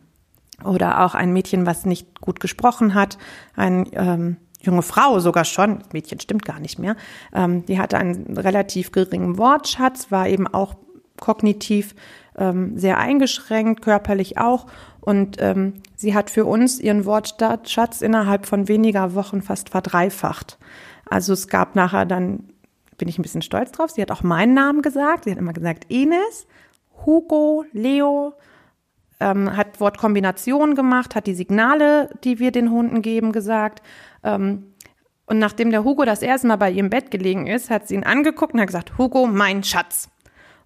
Oder 0.62 1.04
auch 1.04 1.14
ein 1.14 1.32
Mädchen, 1.32 1.66
was 1.66 1.84
nicht 1.84 2.20
gut 2.20 2.38
gesprochen 2.38 2.94
hat, 2.94 3.18
ein 3.56 3.86
ähm, 3.92 4.36
junge 4.64 4.82
Frau 4.82 5.18
sogar 5.20 5.44
schon, 5.44 5.82
Mädchen 5.92 6.20
stimmt 6.20 6.44
gar 6.44 6.60
nicht 6.60 6.78
mehr, 6.78 6.96
ähm, 7.34 7.64
die 7.66 7.78
hatte 7.78 7.98
einen 7.98 8.36
relativ 8.36 8.92
geringen 8.92 9.38
Wortschatz, 9.38 10.10
war 10.10 10.28
eben 10.28 10.46
auch 10.46 10.74
kognitiv 11.20 11.94
ähm, 12.36 12.76
sehr 12.78 12.98
eingeschränkt, 12.98 13.82
körperlich 13.82 14.38
auch. 14.38 14.66
Und 15.00 15.36
ähm, 15.40 15.74
sie 15.96 16.14
hat 16.14 16.30
für 16.30 16.46
uns 16.46 16.80
ihren 16.80 17.04
Wortschatz 17.04 18.00
innerhalb 18.00 18.46
von 18.46 18.68
weniger 18.68 19.14
Wochen 19.14 19.42
fast 19.42 19.68
verdreifacht. 19.68 20.58
Also 21.08 21.34
es 21.34 21.48
gab 21.48 21.76
nachher 21.76 22.06
dann, 22.06 22.48
bin 22.96 23.08
ich 23.08 23.18
ein 23.18 23.22
bisschen 23.22 23.42
stolz 23.42 23.72
drauf, 23.72 23.90
sie 23.90 24.02
hat 24.02 24.10
auch 24.10 24.22
meinen 24.22 24.54
Namen 24.54 24.82
gesagt. 24.82 25.24
Sie 25.24 25.30
hat 25.30 25.38
immer 25.38 25.52
gesagt 25.52 25.84
Ines, 25.88 26.46
Hugo, 27.04 27.64
Leo, 27.72 28.34
ähm, 29.20 29.56
hat 29.56 29.80
Wortkombinationen 29.80 30.74
gemacht, 30.74 31.14
hat 31.14 31.26
die 31.26 31.34
Signale, 31.34 32.10
die 32.24 32.38
wir 32.38 32.50
den 32.50 32.70
Hunden 32.70 33.02
geben, 33.02 33.32
gesagt. 33.32 33.82
Ähm, 34.24 34.74
und 35.26 35.38
nachdem 35.38 35.70
der 35.70 35.84
Hugo 35.84 36.04
das 36.04 36.22
erste 36.22 36.46
Mal 36.46 36.56
bei 36.56 36.70
ihrem 36.70 36.90
Bett 36.90 37.10
gelegen 37.10 37.46
ist, 37.46 37.70
hat 37.70 37.88
sie 37.88 37.94
ihn 37.94 38.04
angeguckt 38.04 38.54
und 38.54 38.60
hat 38.60 38.66
gesagt, 38.66 38.98
Hugo, 38.98 39.26
mein 39.26 39.62
Schatz. 39.64 40.10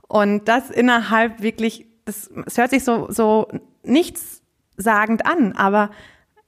Und 0.09 0.49
das 0.49 0.71
innerhalb 0.71 1.43
wirklich, 1.43 1.87
das, 2.05 2.31
es 2.47 2.57
hört 2.57 2.71
sich 2.71 2.83
so, 2.83 3.11
so 3.11 3.49
nichtssagend 3.85 5.27
an, 5.27 5.53
aber 5.53 5.91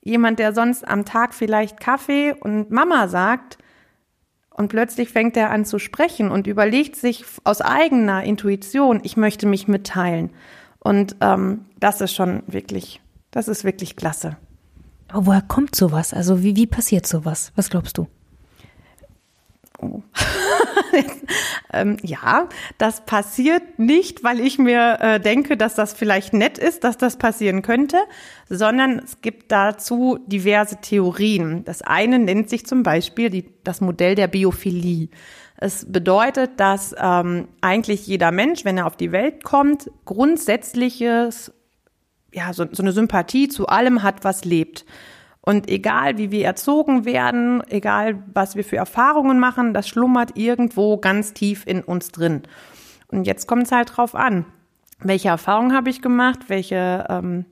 jemand, 0.03 0.38
der 0.38 0.55
sonst 0.55 0.87
am 0.87 1.05
Tag 1.05 1.35
vielleicht 1.35 1.79
Kaffee 1.79 2.33
und 2.33 2.70
Mama 2.70 3.09
sagt, 3.09 3.59
und 4.51 4.68
plötzlich 4.68 5.11
fängt 5.11 5.37
er 5.37 5.51
an 5.51 5.64
zu 5.64 5.79
sprechen 5.79 6.31
und 6.31 6.46
überlegt 6.46 6.96
sich 6.96 7.25
aus 7.44 7.62
eigener 7.62 8.25
Intuition, 8.25 9.01
ich 9.05 9.16
möchte 9.16 9.46
mich 9.46 9.68
mitteilen. 9.68 10.31
Und 10.81 11.16
ähm, 11.20 11.66
das 11.79 12.01
ist 12.01 12.14
schon 12.14 12.42
wirklich, 12.46 13.01
das 13.31 13.49
ist 13.49 13.64
wirklich 13.64 13.96
klasse. 13.96 14.37
Aber 15.12 15.27
woher 15.27 15.42
kommt 15.42 15.75
sowas? 15.75 16.14
Also 16.14 16.42
wie, 16.42 16.57
wie 16.57 16.66
passiert 16.66 17.07
sowas? 17.07 17.53
Was 17.57 17.70
glaubst 17.70 17.99
du? 17.99 18.07
Oh. 19.83 20.03
ähm, 21.73 21.96
ja, 22.03 22.49
das 22.77 23.05
passiert 23.07 23.79
nicht, 23.79 24.23
weil 24.23 24.40
ich 24.40 24.59
mir 24.59 24.99
äh, 25.01 25.20
denke, 25.20 25.57
dass 25.57 25.75
das 25.75 25.94
vielleicht 25.94 26.35
nett 26.35 26.59
ist, 26.59 26.85
dass 26.85 26.99
das 26.99 27.16
passieren 27.16 27.62
könnte, 27.62 27.96
sondern 28.49 28.99
es 28.99 29.23
gibt 29.23 29.51
dazu 29.53 30.18
diverse 30.27 30.77
Theorien. 30.77 31.64
Das 31.64 31.81
eine 31.81 32.18
nennt 32.18 32.51
sich 32.51 32.66
zum 32.66 32.83
Beispiel 32.83 33.31
die, 33.31 33.49
das 33.64 33.81
Modell 33.81 34.14
der 34.14 34.29
Biophilie. 34.29 35.09
Es 35.57 35.90
bedeutet, 35.90 36.53
dass 36.59 36.94
ähm, 36.99 37.49
eigentlich 37.61 38.07
jeder 38.07 38.33
Mensch, 38.33 38.64
wenn 38.64 38.79
er 38.79 38.87
auf 38.87 38.96
die 38.96 39.12
Welt 39.12 39.44
kommt, 39.44 39.90
grundsätzliches, 40.05 41.53
ja, 42.33 42.53
so, 42.53 42.66
so 42.71 42.83
eine 42.83 42.93
Sympathie 42.93 43.49
zu 43.49 43.66
allem 43.66 44.03
hat, 44.03 44.25
was 44.25 44.45
lebt. 44.45 44.85
Und 45.43 45.69
egal, 45.71 46.19
wie 46.19 46.31
wir 46.31 46.45
erzogen 46.45 47.05
werden, 47.05 47.62
egal, 47.69 48.23
was 48.33 48.57
wir 48.57 48.64
für 48.64 48.77
Erfahrungen 48.77 49.38
machen, 49.38 49.73
das 49.73 49.88
schlummert 49.88 50.37
irgendwo 50.37 50.99
ganz 50.99 51.33
tief 51.33 51.66
in 51.66 51.83
uns 51.83 52.12
drin. 52.12 52.43
Und 53.09 53.25
jetzt 53.25 53.47
kommt 53.47 53.64
es 53.64 53.73
halt 53.73 53.97
drauf 53.97 54.14
an, 54.14 54.45
welche 55.01 55.29
Erfahrungen 55.29 55.75
habe 55.75 55.90
ich 55.90 56.03
gemacht, 56.03 56.40
welche 56.49 57.07
ähm, 57.09 57.47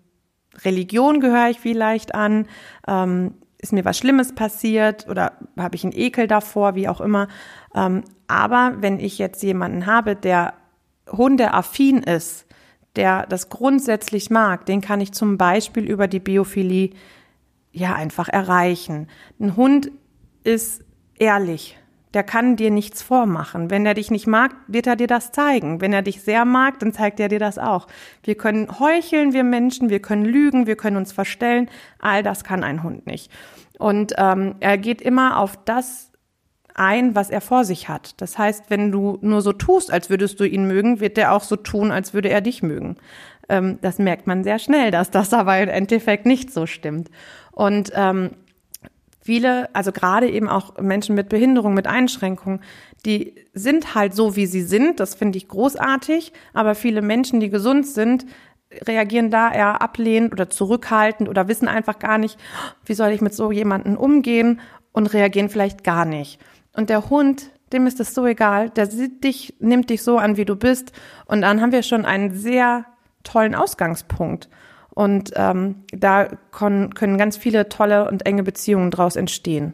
Religion 0.64 1.20
gehöre 1.20 1.48
ich 1.48 1.60
vielleicht 1.60 2.14
an, 2.14 2.46
ähm, 2.86 3.34
ist 3.58 3.72
mir 3.72 3.84
was 3.84 3.98
Schlimmes 3.98 4.34
passiert 4.34 5.08
oder 5.08 5.32
habe 5.58 5.74
ich 5.74 5.82
einen 5.82 5.96
Ekel 5.96 6.26
davor, 6.26 6.74
wie 6.74 6.88
auch 6.88 7.00
immer. 7.00 7.26
Ähm, 7.74 8.04
aber 8.28 8.74
wenn 8.80 9.00
ich 9.00 9.18
jetzt 9.18 9.42
jemanden 9.42 9.86
habe, 9.86 10.14
der 10.14 10.54
hundeaffin 11.10 12.02
ist, 12.02 12.46
der 12.98 13.26
das 13.26 13.48
grundsätzlich 13.48 14.28
mag, 14.28 14.66
den 14.66 14.82
kann 14.82 15.00
ich 15.00 15.12
zum 15.12 15.38
Beispiel 15.38 15.84
über 15.84 16.08
die 16.08 16.20
Biophilie 16.20 16.90
ja 17.72 17.94
einfach 17.94 18.28
erreichen. 18.28 19.06
Ein 19.40 19.56
Hund 19.56 19.90
ist 20.42 20.84
ehrlich. 21.18 21.78
der 22.14 22.22
kann 22.22 22.56
dir 22.56 22.70
nichts 22.70 23.02
vormachen. 23.02 23.70
Wenn 23.70 23.84
er 23.84 23.94
dich 23.94 24.10
nicht 24.10 24.26
mag, 24.26 24.54
wird 24.66 24.86
er 24.86 24.96
dir 24.96 25.06
das 25.06 25.30
zeigen. 25.30 25.80
Wenn 25.80 25.92
er 25.92 26.02
dich 26.02 26.22
sehr 26.22 26.44
mag, 26.44 26.78
dann 26.78 26.92
zeigt 26.92 27.20
er 27.20 27.28
dir 27.28 27.38
das 27.38 27.58
auch. 27.58 27.86
Wir 28.22 28.34
können 28.34 28.80
heucheln, 28.80 29.34
wir 29.34 29.44
Menschen, 29.44 29.90
wir 29.90 30.00
können 30.00 30.24
lügen, 30.24 30.66
wir 30.66 30.76
können 30.76 30.96
uns 30.96 31.12
verstellen. 31.12 31.68
All 31.98 32.22
das 32.22 32.44
kann 32.44 32.64
ein 32.64 32.82
Hund 32.82 33.06
nicht. 33.06 33.30
Und 33.78 34.14
ähm, 34.16 34.56
er 34.60 34.78
geht 34.78 35.02
immer 35.02 35.38
auf 35.38 35.58
das 35.64 36.07
ein, 36.78 37.14
was 37.14 37.30
er 37.30 37.40
vor 37.40 37.64
sich 37.64 37.88
hat. 37.88 38.20
Das 38.20 38.38
heißt, 38.38 38.64
wenn 38.68 38.90
du 38.92 39.18
nur 39.20 39.42
so 39.42 39.52
tust, 39.52 39.92
als 39.92 40.10
würdest 40.10 40.40
du 40.40 40.44
ihn 40.44 40.66
mögen, 40.66 41.00
wird 41.00 41.18
er 41.18 41.32
auch 41.32 41.42
so 41.42 41.56
tun, 41.56 41.90
als 41.90 42.14
würde 42.14 42.28
er 42.28 42.40
dich 42.40 42.62
mögen. 42.62 42.96
Ähm, 43.48 43.78
das 43.80 43.98
merkt 43.98 44.26
man 44.26 44.44
sehr 44.44 44.58
schnell, 44.58 44.90
dass 44.90 45.10
das 45.10 45.32
aber 45.32 45.58
im 45.58 45.68
Endeffekt 45.68 46.26
nicht 46.26 46.52
so 46.52 46.66
stimmt. 46.66 47.10
Und 47.52 47.90
ähm, 47.94 48.30
viele, 49.20 49.74
also 49.74 49.92
gerade 49.92 50.28
eben 50.30 50.48
auch 50.48 50.78
Menschen 50.78 51.14
mit 51.14 51.28
Behinderung, 51.28 51.74
mit 51.74 51.86
Einschränkungen, 51.86 52.60
die 53.04 53.34
sind 53.52 53.94
halt 53.94 54.14
so, 54.14 54.36
wie 54.36 54.46
sie 54.46 54.62
sind. 54.62 55.00
Das 55.00 55.14
finde 55.14 55.38
ich 55.38 55.48
großartig. 55.48 56.32
Aber 56.52 56.74
viele 56.74 57.02
Menschen, 57.02 57.40
die 57.40 57.50
gesund 57.50 57.86
sind, 57.86 58.26
reagieren 58.86 59.30
da 59.30 59.52
eher 59.52 59.80
ablehnend 59.80 60.32
oder 60.32 60.50
zurückhaltend 60.50 61.28
oder 61.28 61.48
wissen 61.48 61.68
einfach 61.68 61.98
gar 61.98 62.18
nicht, 62.18 62.38
wie 62.84 62.94
soll 62.94 63.10
ich 63.10 63.20
mit 63.20 63.34
so 63.34 63.50
jemanden 63.50 63.96
umgehen 63.96 64.60
und 64.92 65.12
reagieren 65.12 65.48
vielleicht 65.48 65.84
gar 65.84 66.04
nicht. 66.04 66.38
Und 66.78 66.90
der 66.90 67.10
Hund, 67.10 67.50
dem 67.72 67.88
ist 67.88 67.98
es 67.98 68.14
so 68.14 68.24
egal, 68.24 68.70
der 68.70 68.86
sieht 68.86 69.24
dich, 69.24 69.52
nimmt 69.58 69.90
dich 69.90 70.04
so 70.04 70.16
an, 70.16 70.36
wie 70.36 70.44
du 70.44 70.54
bist. 70.54 70.92
Und 71.26 71.40
dann 71.40 71.60
haben 71.60 71.72
wir 71.72 71.82
schon 71.82 72.04
einen 72.04 72.32
sehr 72.32 72.84
tollen 73.24 73.56
Ausgangspunkt. 73.56 74.48
Und 74.90 75.32
ähm, 75.34 75.82
da 75.90 76.28
können, 76.52 76.92
ganz 76.94 77.36
viele 77.36 77.68
tolle 77.68 78.08
und 78.08 78.26
enge 78.26 78.44
Beziehungen 78.44 78.92
daraus 78.92 79.16
entstehen. 79.16 79.72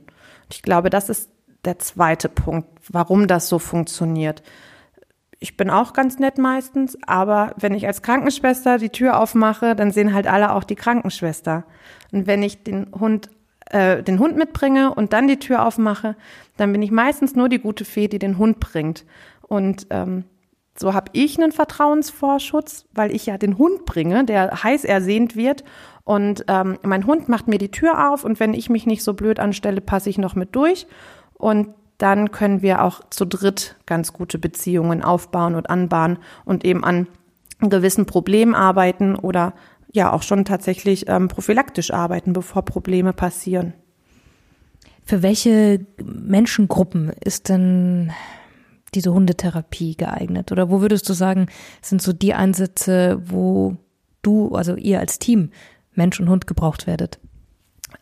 Ich 0.50 0.62
glaube, 0.62 0.88
das 0.88 1.10
ist 1.10 1.28
der 1.66 1.78
zweite 1.78 2.30
Punkt, 2.30 2.68
warum 2.88 3.26
das 3.26 3.50
so 3.50 3.58
funktioniert. 3.58 4.42
Ich 5.40 5.58
bin 5.58 5.68
auch 5.68 5.92
ganz 5.92 6.18
nett 6.18 6.38
meistens, 6.38 6.96
aber 7.06 7.52
wenn 7.58 7.74
ich 7.74 7.86
als 7.86 8.00
Krankenschwester 8.00 8.78
die 8.78 8.88
Tür 8.88 9.20
aufmache, 9.20 9.76
dann 9.76 9.90
sehen 9.90 10.14
halt 10.14 10.26
alle 10.26 10.54
auch 10.54 10.64
die 10.64 10.74
Krankenschwester. 10.74 11.64
Und 12.12 12.26
wenn 12.26 12.42
ich 12.42 12.64
den 12.64 12.86
Hund 12.98 13.28
äh, 13.70 14.02
den 14.02 14.18
Hund 14.18 14.36
mitbringe 14.36 14.94
und 14.94 15.12
dann 15.12 15.28
die 15.28 15.38
Tür 15.38 15.66
aufmache, 15.66 16.16
dann 16.56 16.72
bin 16.72 16.82
ich 16.82 16.90
meistens 16.90 17.34
nur 17.34 17.48
die 17.48 17.58
gute 17.58 17.84
Fee, 17.84 18.08
die 18.08 18.18
den 18.18 18.38
Hund 18.38 18.60
bringt. 18.60 19.04
Und 19.42 19.86
ähm, 19.90 20.24
so 20.76 20.92
habe 20.92 21.10
ich 21.12 21.38
einen 21.38 21.52
Vertrauensvorschutz, 21.52 22.86
weil 22.92 23.14
ich 23.14 23.26
ja 23.26 23.38
den 23.38 23.58
Hund 23.58 23.84
bringe, 23.84 24.24
der 24.24 24.62
heiß 24.62 24.84
ersehnt 24.84 25.36
wird. 25.36 25.64
Und 26.04 26.44
ähm, 26.48 26.78
mein 26.82 27.06
Hund 27.06 27.28
macht 27.28 27.48
mir 27.48 27.58
die 27.58 27.70
Tür 27.70 28.12
auf 28.12 28.24
und 28.24 28.40
wenn 28.40 28.54
ich 28.54 28.68
mich 28.68 28.86
nicht 28.86 29.02
so 29.02 29.14
blöd 29.14 29.38
anstelle, 29.40 29.80
passe 29.80 30.10
ich 30.10 30.18
noch 30.18 30.34
mit 30.34 30.54
durch. 30.54 30.86
Und 31.34 31.68
dann 31.98 32.32
können 32.32 32.60
wir 32.60 32.82
auch 32.82 33.02
zu 33.10 33.24
dritt 33.24 33.76
ganz 33.86 34.12
gute 34.12 34.38
Beziehungen 34.38 35.02
aufbauen 35.02 35.54
und 35.54 35.70
anbahnen 35.70 36.18
und 36.44 36.64
eben 36.64 36.84
an 36.84 37.06
gewissen 37.60 38.04
Problemen 38.04 38.54
arbeiten 38.54 39.14
oder 39.14 39.54
ja 39.94 40.12
auch 40.12 40.22
schon 40.22 40.44
tatsächlich 40.44 41.08
ähm, 41.08 41.28
prophylaktisch 41.28 41.92
arbeiten, 41.92 42.32
bevor 42.32 42.64
Probleme 42.64 43.12
passieren. 43.12 43.72
Für 45.04 45.22
welche 45.22 45.86
Menschengruppen 46.02 47.10
ist 47.24 47.48
denn 47.48 48.12
diese 48.94 49.12
Hundetherapie 49.12 49.96
geeignet? 49.96 50.52
Oder 50.52 50.70
wo 50.70 50.80
würdest 50.80 51.08
du 51.08 51.12
sagen, 51.12 51.46
sind 51.80 52.02
so 52.02 52.12
die 52.12 52.34
Einsätze, 52.34 53.22
wo 53.26 53.76
du, 54.22 54.54
also 54.54 54.76
ihr 54.76 55.00
als 55.00 55.18
Team, 55.18 55.50
Mensch 55.92 56.18
und 56.20 56.28
Hund 56.28 56.46
gebraucht 56.46 56.86
werdet? 56.86 57.20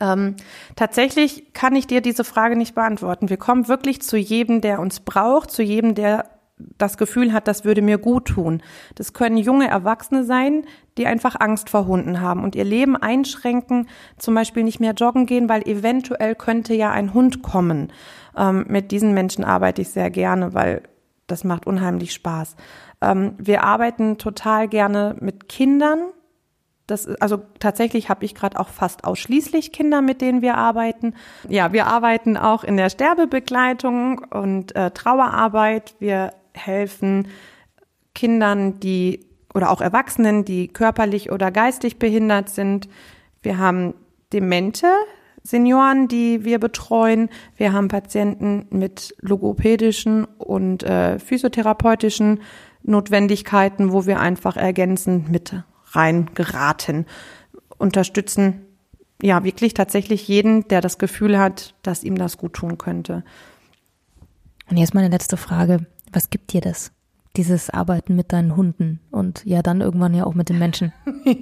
Ähm, 0.00 0.36
tatsächlich 0.76 1.52
kann 1.52 1.76
ich 1.76 1.86
dir 1.86 2.00
diese 2.00 2.24
Frage 2.24 2.56
nicht 2.56 2.74
beantworten. 2.74 3.28
Wir 3.28 3.36
kommen 3.36 3.68
wirklich 3.68 4.00
zu 4.00 4.16
jedem, 4.16 4.60
der 4.62 4.80
uns 4.80 5.00
braucht, 5.00 5.50
zu 5.50 5.62
jedem, 5.62 5.94
der 5.94 6.30
das 6.78 6.96
Gefühl 6.96 7.32
hat, 7.32 7.48
das 7.48 7.64
würde 7.64 7.82
mir 7.82 7.98
gut 7.98 8.26
tun. 8.26 8.62
Das 8.94 9.12
können 9.12 9.36
junge 9.36 9.68
Erwachsene 9.68 10.24
sein, 10.24 10.64
die 10.98 11.06
einfach 11.06 11.36
Angst 11.38 11.70
vor 11.70 11.86
Hunden 11.86 12.20
haben 12.20 12.44
und 12.44 12.54
ihr 12.54 12.64
Leben 12.64 12.96
einschränken, 12.96 13.88
zum 14.18 14.34
Beispiel 14.34 14.62
nicht 14.62 14.80
mehr 14.80 14.92
joggen 14.92 15.26
gehen, 15.26 15.48
weil 15.48 15.62
eventuell 15.62 16.34
könnte 16.34 16.74
ja 16.74 16.90
ein 16.90 17.14
Hund 17.14 17.42
kommen. 17.42 17.92
Ähm, 18.36 18.66
mit 18.68 18.90
diesen 18.90 19.14
Menschen 19.14 19.44
arbeite 19.44 19.82
ich 19.82 19.90
sehr 19.90 20.10
gerne, 20.10 20.54
weil 20.54 20.82
das 21.26 21.44
macht 21.44 21.66
unheimlich 21.66 22.12
Spaß. 22.12 22.56
Ähm, 23.00 23.34
wir 23.38 23.64
arbeiten 23.64 24.18
total 24.18 24.68
gerne 24.68 25.16
mit 25.20 25.48
Kindern. 25.48 25.98
Das, 26.86 27.08
also 27.20 27.42
tatsächlich 27.58 28.08
habe 28.08 28.24
ich 28.24 28.34
gerade 28.34 28.58
auch 28.58 28.68
fast 28.68 29.04
ausschließlich 29.04 29.72
Kinder, 29.72 30.02
mit 30.02 30.20
denen 30.20 30.42
wir 30.42 30.56
arbeiten. 30.56 31.14
Ja, 31.48 31.72
wir 31.72 31.86
arbeiten 31.86 32.36
auch 32.36 32.64
in 32.64 32.76
der 32.76 32.90
Sterbebegleitung 32.90 34.18
und 34.30 34.74
äh, 34.76 34.90
Trauerarbeit. 34.90 35.94
Wir 36.00 36.32
helfen 36.54 37.28
Kindern, 38.14 38.80
die 38.80 39.26
oder 39.54 39.70
auch 39.70 39.80
Erwachsenen, 39.80 40.44
die 40.44 40.68
körperlich 40.68 41.30
oder 41.30 41.50
geistig 41.50 41.98
behindert 41.98 42.48
sind. 42.48 42.88
Wir 43.42 43.58
haben 43.58 43.94
Demente, 44.32 44.86
Senioren, 45.42 46.08
die 46.08 46.44
wir 46.44 46.58
betreuen. 46.58 47.28
Wir 47.56 47.72
haben 47.72 47.88
Patienten 47.88 48.66
mit 48.70 49.14
logopädischen 49.20 50.24
und 50.24 50.82
äh, 50.84 51.18
physiotherapeutischen 51.18 52.40
Notwendigkeiten, 52.82 53.92
wo 53.92 54.06
wir 54.06 54.20
einfach 54.20 54.56
ergänzend 54.56 55.30
mit 55.30 55.54
reingeraten, 55.92 57.06
unterstützen 57.78 58.66
ja 59.20 59.44
wirklich 59.44 59.74
tatsächlich 59.74 60.26
jeden, 60.26 60.66
der 60.68 60.80
das 60.80 60.98
Gefühl 60.98 61.38
hat, 61.38 61.74
dass 61.82 62.02
ihm 62.02 62.16
das 62.16 62.38
gut 62.38 62.54
tun 62.54 62.78
könnte. 62.78 63.24
Und 64.68 64.76
jetzt 64.76 64.94
meine 64.94 65.08
letzte 65.08 65.36
Frage. 65.36 65.86
Was 66.12 66.30
gibt 66.30 66.52
dir 66.52 66.60
das? 66.60 66.92
Dieses 67.36 67.70
Arbeiten 67.70 68.14
mit 68.14 68.32
deinen 68.32 68.56
Hunden 68.56 69.00
und 69.10 69.42
ja 69.46 69.62
dann 69.62 69.80
irgendwann 69.80 70.12
ja 70.12 70.24
auch 70.24 70.34
mit 70.34 70.48
den 70.48 70.58
Menschen. 70.58 70.92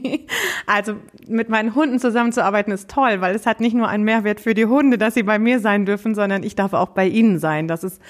Also 0.66 0.94
mit 1.26 1.48
meinen 1.48 1.74
Hunden 1.74 1.98
zusammenzuarbeiten 1.98 2.72
ist 2.72 2.88
toll, 2.88 3.20
weil 3.20 3.34
es 3.34 3.44
hat 3.44 3.58
nicht 3.58 3.74
nur 3.74 3.88
einen 3.88 4.04
Mehrwert 4.04 4.40
für 4.40 4.54
die 4.54 4.66
Hunde, 4.66 4.98
dass 4.98 5.14
sie 5.14 5.24
bei 5.24 5.40
mir 5.40 5.58
sein 5.58 5.84
dürfen, 5.84 6.14
sondern 6.14 6.44
ich 6.44 6.54
darf 6.54 6.74
auch 6.74 6.90
bei 6.90 7.08
ihnen 7.08 7.40
sein. 7.40 7.66
Das 7.66 7.82
ist 7.82 8.00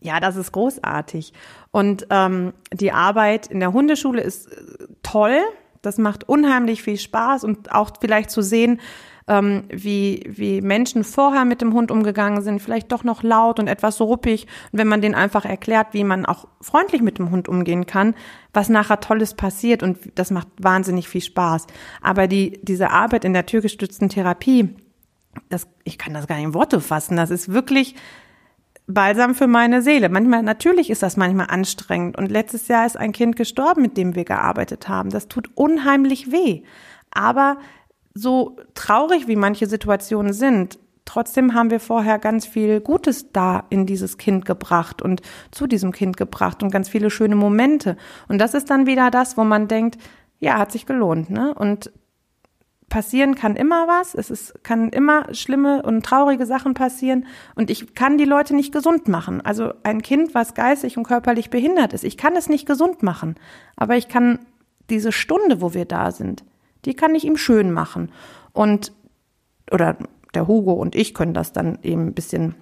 ja, 0.00 0.20
das 0.20 0.36
ist 0.36 0.52
großartig. 0.52 1.32
Und 1.72 2.06
ähm, 2.10 2.52
die 2.72 2.92
Arbeit 2.92 3.48
in 3.48 3.58
der 3.60 3.72
Hundeschule 3.72 4.22
ist 4.22 4.52
äh, 4.52 4.86
toll. 5.02 5.40
Das 5.82 5.98
macht 5.98 6.28
unheimlich 6.28 6.82
viel 6.82 6.98
Spaß 6.98 7.44
und 7.44 7.72
auch 7.72 7.90
vielleicht 8.00 8.30
zu 8.30 8.42
sehen, 8.42 8.80
ähm, 9.28 9.64
wie, 9.68 10.22
wie 10.28 10.60
Menschen 10.60 11.02
vorher 11.02 11.44
mit 11.44 11.60
dem 11.60 11.72
Hund 11.72 11.90
umgegangen 11.90 12.42
sind, 12.42 12.60
vielleicht 12.60 12.92
doch 12.92 13.02
noch 13.02 13.22
laut 13.22 13.58
und 13.58 13.66
etwas 13.66 14.00
ruppig. 14.00 14.46
Und 14.72 14.78
wenn 14.78 14.88
man 14.88 15.00
denen 15.00 15.14
einfach 15.14 15.44
erklärt, 15.44 15.88
wie 15.92 16.04
man 16.04 16.26
auch 16.26 16.46
freundlich 16.60 17.02
mit 17.02 17.18
dem 17.18 17.30
Hund 17.30 17.48
umgehen 17.48 17.86
kann, 17.86 18.14
was 18.52 18.68
nachher 18.68 19.00
Tolles 19.00 19.34
passiert 19.34 19.82
und 19.82 19.98
das 20.14 20.30
macht 20.30 20.48
wahnsinnig 20.58 21.08
viel 21.08 21.22
Spaß. 21.22 21.66
Aber 22.00 22.28
die, 22.28 22.60
diese 22.62 22.90
Arbeit 22.90 23.24
in 23.24 23.32
der 23.32 23.46
türgestützten 23.46 24.08
Therapie, 24.08 24.76
das, 25.48 25.66
ich 25.84 25.98
kann 25.98 26.14
das 26.14 26.26
gar 26.26 26.36
nicht 26.36 26.46
in 26.46 26.54
Worte 26.54 26.80
fassen, 26.80 27.16
das 27.16 27.30
ist 27.30 27.52
wirklich, 27.52 27.96
Balsam 28.88 29.34
für 29.34 29.48
meine 29.48 29.82
Seele. 29.82 30.08
Manchmal, 30.08 30.44
natürlich 30.44 30.90
ist 30.90 31.02
das 31.02 31.16
manchmal 31.16 31.48
anstrengend. 31.50 32.16
Und 32.16 32.30
letztes 32.30 32.68
Jahr 32.68 32.86
ist 32.86 32.96
ein 32.96 33.10
Kind 33.10 33.34
gestorben, 33.34 33.82
mit 33.82 33.96
dem 33.96 34.14
wir 34.14 34.24
gearbeitet 34.24 34.88
haben. 34.88 35.10
Das 35.10 35.26
tut 35.26 35.50
unheimlich 35.56 36.30
weh. 36.30 36.62
Aber 37.10 37.58
so 38.16 38.56
traurig 38.74 39.28
wie 39.28 39.36
manche 39.36 39.66
Situationen 39.66 40.32
sind, 40.32 40.78
trotzdem 41.04 41.54
haben 41.54 41.70
wir 41.70 41.80
vorher 41.80 42.18
ganz 42.18 42.46
viel 42.46 42.80
Gutes 42.80 43.30
da 43.30 43.64
in 43.68 43.86
dieses 43.86 44.16
Kind 44.16 44.46
gebracht 44.46 45.02
und 45.02 45.20
zu 45.50 45.66
diesem 45.66 45.92
Kind 45.92 46.16
gebracht 46.16 46.62
und 46.62 46.70
ganz 46.70 46.88
viele 46.88 47.10
schöne 47.10 47.36
Momente. 47.36 47.96
Und 48.28 48.38
das 48.38 48.54
ist 48.54 48.70
dann 48.70 48.86
wieder 48.86 49.10
das, 49.10 49.36
wo 49.36 49.44
man 49.44 49.68
denkt, 49.68 49.98
ja, 50.40 50.58
hat 50.58 50.72
sich 50.72 50.86
gelohnt, 50.86 51.30
ne? 51.30 51.54
Und 51.54 51.92
passieren 52.88 53.34
kann 53.34 53.56
immer 53.56 53.86
was. 53.86 54.14
Es 54.14 54.30
ist, 54.30 54.62
kann 54.62 54.90
immer 54.90 55.34
schlimme 55.34 55.82
und 55.82 56.04
traurige 56.04 56.46
Sachen 56.46 56.74
passieren. 56.74 57.26
Und 57.54 57.70
ich 57.70 57.94
kann 57.94 58.16
die 58.16 58.24
Leute 58.24 58.54
nicht 58.54 58.72
gesund 58.72 59.08
machen. 59.08 59.40
Also 59.40 59.72
ein 59.82 60.02
Kind, 60.02 60.34
was 60.34 60.54
geistig 60.54 60.96
und 60.96 61.04
körperlich 61.04 61.50
behindert 61.50 61.92
ist, 61.92 62.04
ich 62.04 62.16
kann 62.16 62.36
es 62.36 62.48
nicht 62.48 62.66
gesund 62.66 63.02
machen. 63.02 63.34
Aber 63.76 63.96
ich 63.96 64.08
kann 64.08 64.38
diese 64.88 65.12
Stunde, 65.12 65.60
wo 65.60 65.74
wir 65.74 65.84
da 65.84 66.12
sind, 66.12 66.44
die 66.86 66.94
kann 66.94 67.14
ich 67.14 67.24
ihm 67.24 67.36
schön 67.36 67.72
machen. 67.72 68.10
Und, 68.52 68.92
oder 69.70 69.96
der 70.34 70.48
Hugo 70.48 70.72
und 70.72 70.94
ich 70.94 71.14
können 71.14 71.34
das 71.34 71.52
dann 71.52 71.78
eben 71.82 72.08
ein 72.08 72.14
bisschen, 72.14 72.54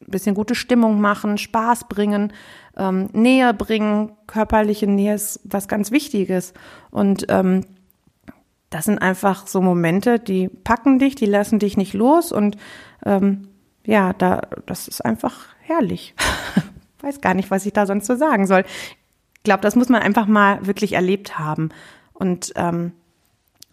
ein 0.00 0.10
bisschen 0.10 0.34
gute 0.34 0.54
Stimmung 0.54 1.00
machen, 1.00 1.38
Spaß 1.38 1.88
bringen, 1.88 2.32
ähm, 2.76 3.08
Nähe 3.12 3.54
bringen. 3.54 4.12
Körperliche 4.26 4.86
Nähe 4.86 5.14
ist 5.14 5.40
was 5.44 5.68
ganz 5.68 5.90
Wichtiges. 5.90 6.54
Und 6.90 7.26
ähm, 7.28 7.64
das 8.70 8.84
sind 8.84 8.98
einfach 8.98 9.46
so 9.46 9.60
Momente, 9.60 10.18
die 10.18 10.48
packen 10.48 10.98
dich, 10.98 11.16
die 11.16 11.26
lassen 11.26 11.58
dich 11.58 11.76
nicht 11.76 11.92
los 11.92 12.30
und 12.32 12.56
ähm, 13.04 13.48
ja, 13.84 14.12
da, 14.12 14.42
das 14.66 14.86
ist 14.86 15.04
einfach 15.04 15.48
herrlich. 15.60 16.14
Weiß 17.00 17.20
gar 17.20 17.34
nicht, 17.34 17.50
was 17.50 17.66
ich 17.66 17.72
da 17.72 17.86
sonst 17.86 18.06
so 18.06 18.14
sagen 18.14 18.46
soll. 18.46 18.64
Ich 19.36 19.42
glaube, 19.42 19.62
das 19.62 19.74
muss 19.74 19.88
man 19.88 20.02
einfach 20.02 20.26
mal 20.26 20.64
wirklich 20.66 20.92
erlebt 20.92 21.38
haben. 21.38 21.70
Und 22.12 22.52
ähm, 22.56 22.92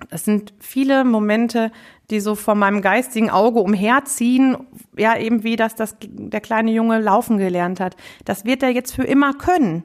es 0.09 0.25
sind 0.25 0.53
viele 0.59 1.03
Momente, 1.03 1.71
die 2.09 2.19
so 2.19 2.35
vor 2.35 2.55
meinem 2.55 2.81
geistigen 2.81 3.29
Auge 3.29 3.59
umherziehen. 3.59 4.57
Ja, 4.97 5.17
eben 5.17 5.43
wie 5.43 5.55
das, 5.55 5.75
das 5.75 5.95
der 6.01 6.41
kleine 6.41 6.71
Junge 6.71 6.99
laufen 6.99 7.37
gelernt 7.37 7.79
hat. 7.79 7.95
Das 8.25 8.45
wird 8.45 8.63
er 8.63 8.69
jetzt 8.69 8.93
für 8.93 9.03
immer 9.03 9.33
können, 9.33 9.83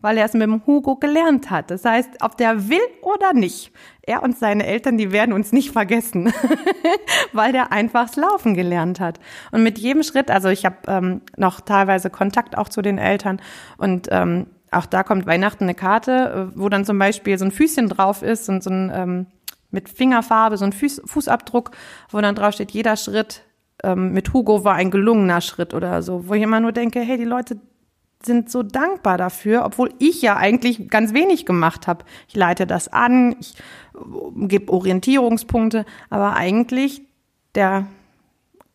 weil 0.00 0.16
er 0.16 0.24
es 0.24 0.32
mit 0.32 0.42
dem 0.42 0.66
Hugo 0.66 0.96
gelernt 0.96 1.50
hat. 1.50 1.70
Das 1.70 1.84
heißt, 1.84 2.22
ob 2.22 2.36
der 2.38 2.68
will 2.68 2.78
oder 3.02 3.34
nicht, 3.34 3.70
er 4.02 4.22
und 4.22 4.36
seine 4.36 4.66
Eltern, 4.66 4.96
die 4.96 5.12
werden 5.12 5.32
uns 5.32 5.52
nicht 5.52 5.70
vergessen, 5.70 6.32
weil 7.32 7.52
der 7.52 7.70
einfach 7.70 8.06
das 8.06 8.16
Laufen 8.16 8.54
gelernt 8.54 8.98
hat. 8.98 9.20
Und 9.52 9.62
mit 9.62 9.78
jedem 9.78 10.02
Schritt, 10.02 10.30
also 10.30 10.48
ich 10.48 10.64
habe 10.64 10.76
ähm, 10.88 11.20
noch 11.36 11.60
teilweise 11.60 12.10
Kontakt 12.10 12.56
auch 12.56 12.68
zu 12.68 12.82
den 12.82 12.98
Eltern 12.98 13.40
und 13.76 14.08
ähm, 14.10 14.46
auch 14.72 14.86
da 14.86 15.02
kommt 15.02 15.26
Weihnachten 15.26 15.64
eine 15.64 15.74
Karte, 15.74 16.50
äh, 16.52 16.58
wo 16.58 16.68
dann 16.68 16.84
zum 16.84 16.98
Beispiel 16.98 17.38
so 17.38 17.44
ein 17.44 17.50
Füßchen 17.50 17.88
drauf 17.88 18.22
ist 18.22 18.48
und 18.48 18.62
so 18.62 18.70
ein 18.70 18.92
ähm, 18.94 19.26
mit 19.70 19.88
Fingerfarbe, 19.88 20.56
so 20.56 20.64
ein 20.64 20.72
Fuß, 20.72 21.02
Fußabdruck, 21.04 21.70
wo 22.10 22.20
dann 22.20 22.34
drauf 22.34 22.54
steht, 22.54 22.72
jeder 22.72 22.96
Schritt 22.96 23.42
ähm, 23.82 24.12
mit 24.12 24.32
Hugo 24.32 24.64
war 24.64 24.74
ein 24.74 24.90
gelungener 24.90 25.40
Schritt 25.40 25.74
oder 25.74 26.02
so, 26.02 26.28
wo 26.28 26.34
ich 26.34 26.42
immer 26.42 26.60
nur 26.60 26.72
denke, 26.72 27.00
hey, 27.00 27.16
die 27.16 27.24
Leute 27.24 27.60
sind 28.22 28.50
so 28.50 28.62
dankbar 28.62 29.16
dafür, 29.16 29.64
obwohl 29.64 29.94
ich 29.98 30.20
ja 30.20 30.36
eigentlich 30.36 30.88
ganz 30.90 31.14
wenig 31.14 31.46
gemacht 31.46 31.86
habe. 31.86 32.04
Ich 32.28 32.36
leite 32.36 32.66
das 32.66 32.88
an, 32.88 33.36
ich 33.40 33.56
äh, 33.94 34.46
gebe 34.46 34.72
Orientierungspunkte, 34.72 35.86
aber 36.10 36.36
eigentlich 36.36 37.02
der 37.54 37.86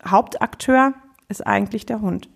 Hauptakteur 0.08 0.94
ist 1.28 1.46
eigentlich 1.46 1.86
der 1.86 2.02
Hund. 2.02 2.30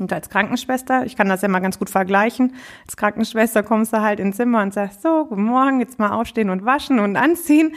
Und 0.00 0.12
als 0.12 0.30
Krankenschwester, 0.30 1.04
ich 1.06 1.16
kann 1.16 1.28
das 1.28 1.42
ja 1.42 1.48
mal 1.48 1.60
ganz 1.60 1.78
gut 1.78 1.90
vergleichen, 1.90 2.54
als 2.86 2.96
Krankenschwester 2.96 3.62
kommst 3.62 3.92
du 3.92 4.00
halt 4.00 4.20
ins 4.20 4.36
Zimmer 4.36 4.62
und 4.62 4.74
sagst, 4.74 5.02
so, 5.02 5.26
guten 5.26 5.44
Morgen, 5.44 5.80
jetzt 5.80 5.98
mal 5.98 6.10
aufstehen 6.10 6.50
und 6.50 6.64
waschen 6.64 6.98
und 6.98 7.16
anziehen. 7.16 7.74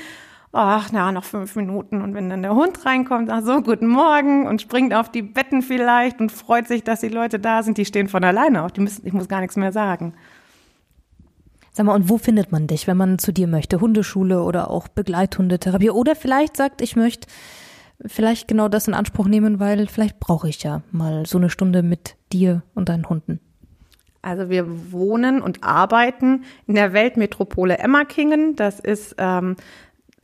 Ach, 0.53 0.89
na, 0.91 1.13
noch 1.13 1.23
fünf 1.23 1.55
Minuten. 1.55 2.01
Und 2.01 2.13
wenn 2.13 2.29
dann 2.29 2.41
der 2.41 2.53
Hund 2.53 2.85
reinkommt, 2.85 3.29
ach 3.29 3.41
so, 3.41 3.61
guten 3.61 3.87
Morgen 3.87 4.47
und 4.47 4.61
springt 4.61 4.93
auf 4.93 5.09
die 5.09 5.21
Betten 5.21 5.61
vielleicht 5.61 6.19
und 6.19 6.31
freut 6.31 6.67
sich, 6.67 6.83
dass 6.83 6.99
die 6.99 7.07
Leute 7.07 7.39
da 7.39 7.63
sind, 7.63 7.77
die 7.77 7.85
stehen 7.85 8.09
von 8.09 8.23
alleine 8.23 8.63
auf. 8.63 8.73
Die 8.73 8.81
müssen, 8.81 9.05
ich 9.07 9.13
muss 9.13 9.29
gar 9.29 9.39
nichts 9.39 9.55
mehr 9.55 9.71
sagen. 9.71 10.13
Sag 11.71 11.85
mal, 11.85 11.95
und 11.95 12.09
wo 12.09 12.17
findet 12.17 12.51
man 12.51 12.67
dich, 12.67 12.85
wenn 12.85 12.97
man 12.97 13.17
zu 13.17 13.31
dir 13.31 13.47
möchte? 13.47 13.79
Hundeschule 13.79 14.43
oder 14.43 14.69
auch 14.69 14.89
Begleithundetherapie? 14.89 15.89
Oder 15.89 16.17
vielleicht 16.17 16.57
sagt, 16.57 16.81
ich 16.81 16.97
möchte 16.97 17.29
vielleicht 18.05 18.47
genau 18.47 18.67
das 18.67 18.87
in 18.87 18.93
Anspruch 18.93 19.27
nehmen, 19.27 19.59
weil 19.59 19.87
vielleicht 19.87 20.19
brauche 20.19 20.47
ich 20.49 20.61
ja 20.63 20.81
mal 20.91 21.25
so 21.25 21.37
eine 21.37 21.49
Stunde 21.49 21.83
mit 21.83 22.15
dir 22.31 22.63
und 22.73 22.89
deinen 22.89 23.09
Hunden. 23.09 23.39
Also 24.21 24.49
wir 24.49 24.91
wohnen 24.91 25.41
und 25.41 25.63
arbeiten 25.63 26.43
in 26.67 26.75
der 26.75 26.93
Weltmetropole 26.93 27.79
Emmerkingen. 27.79 28.55
Das 28.55 28.79
ist 28.79 29.15
ähm, 29.17 29.55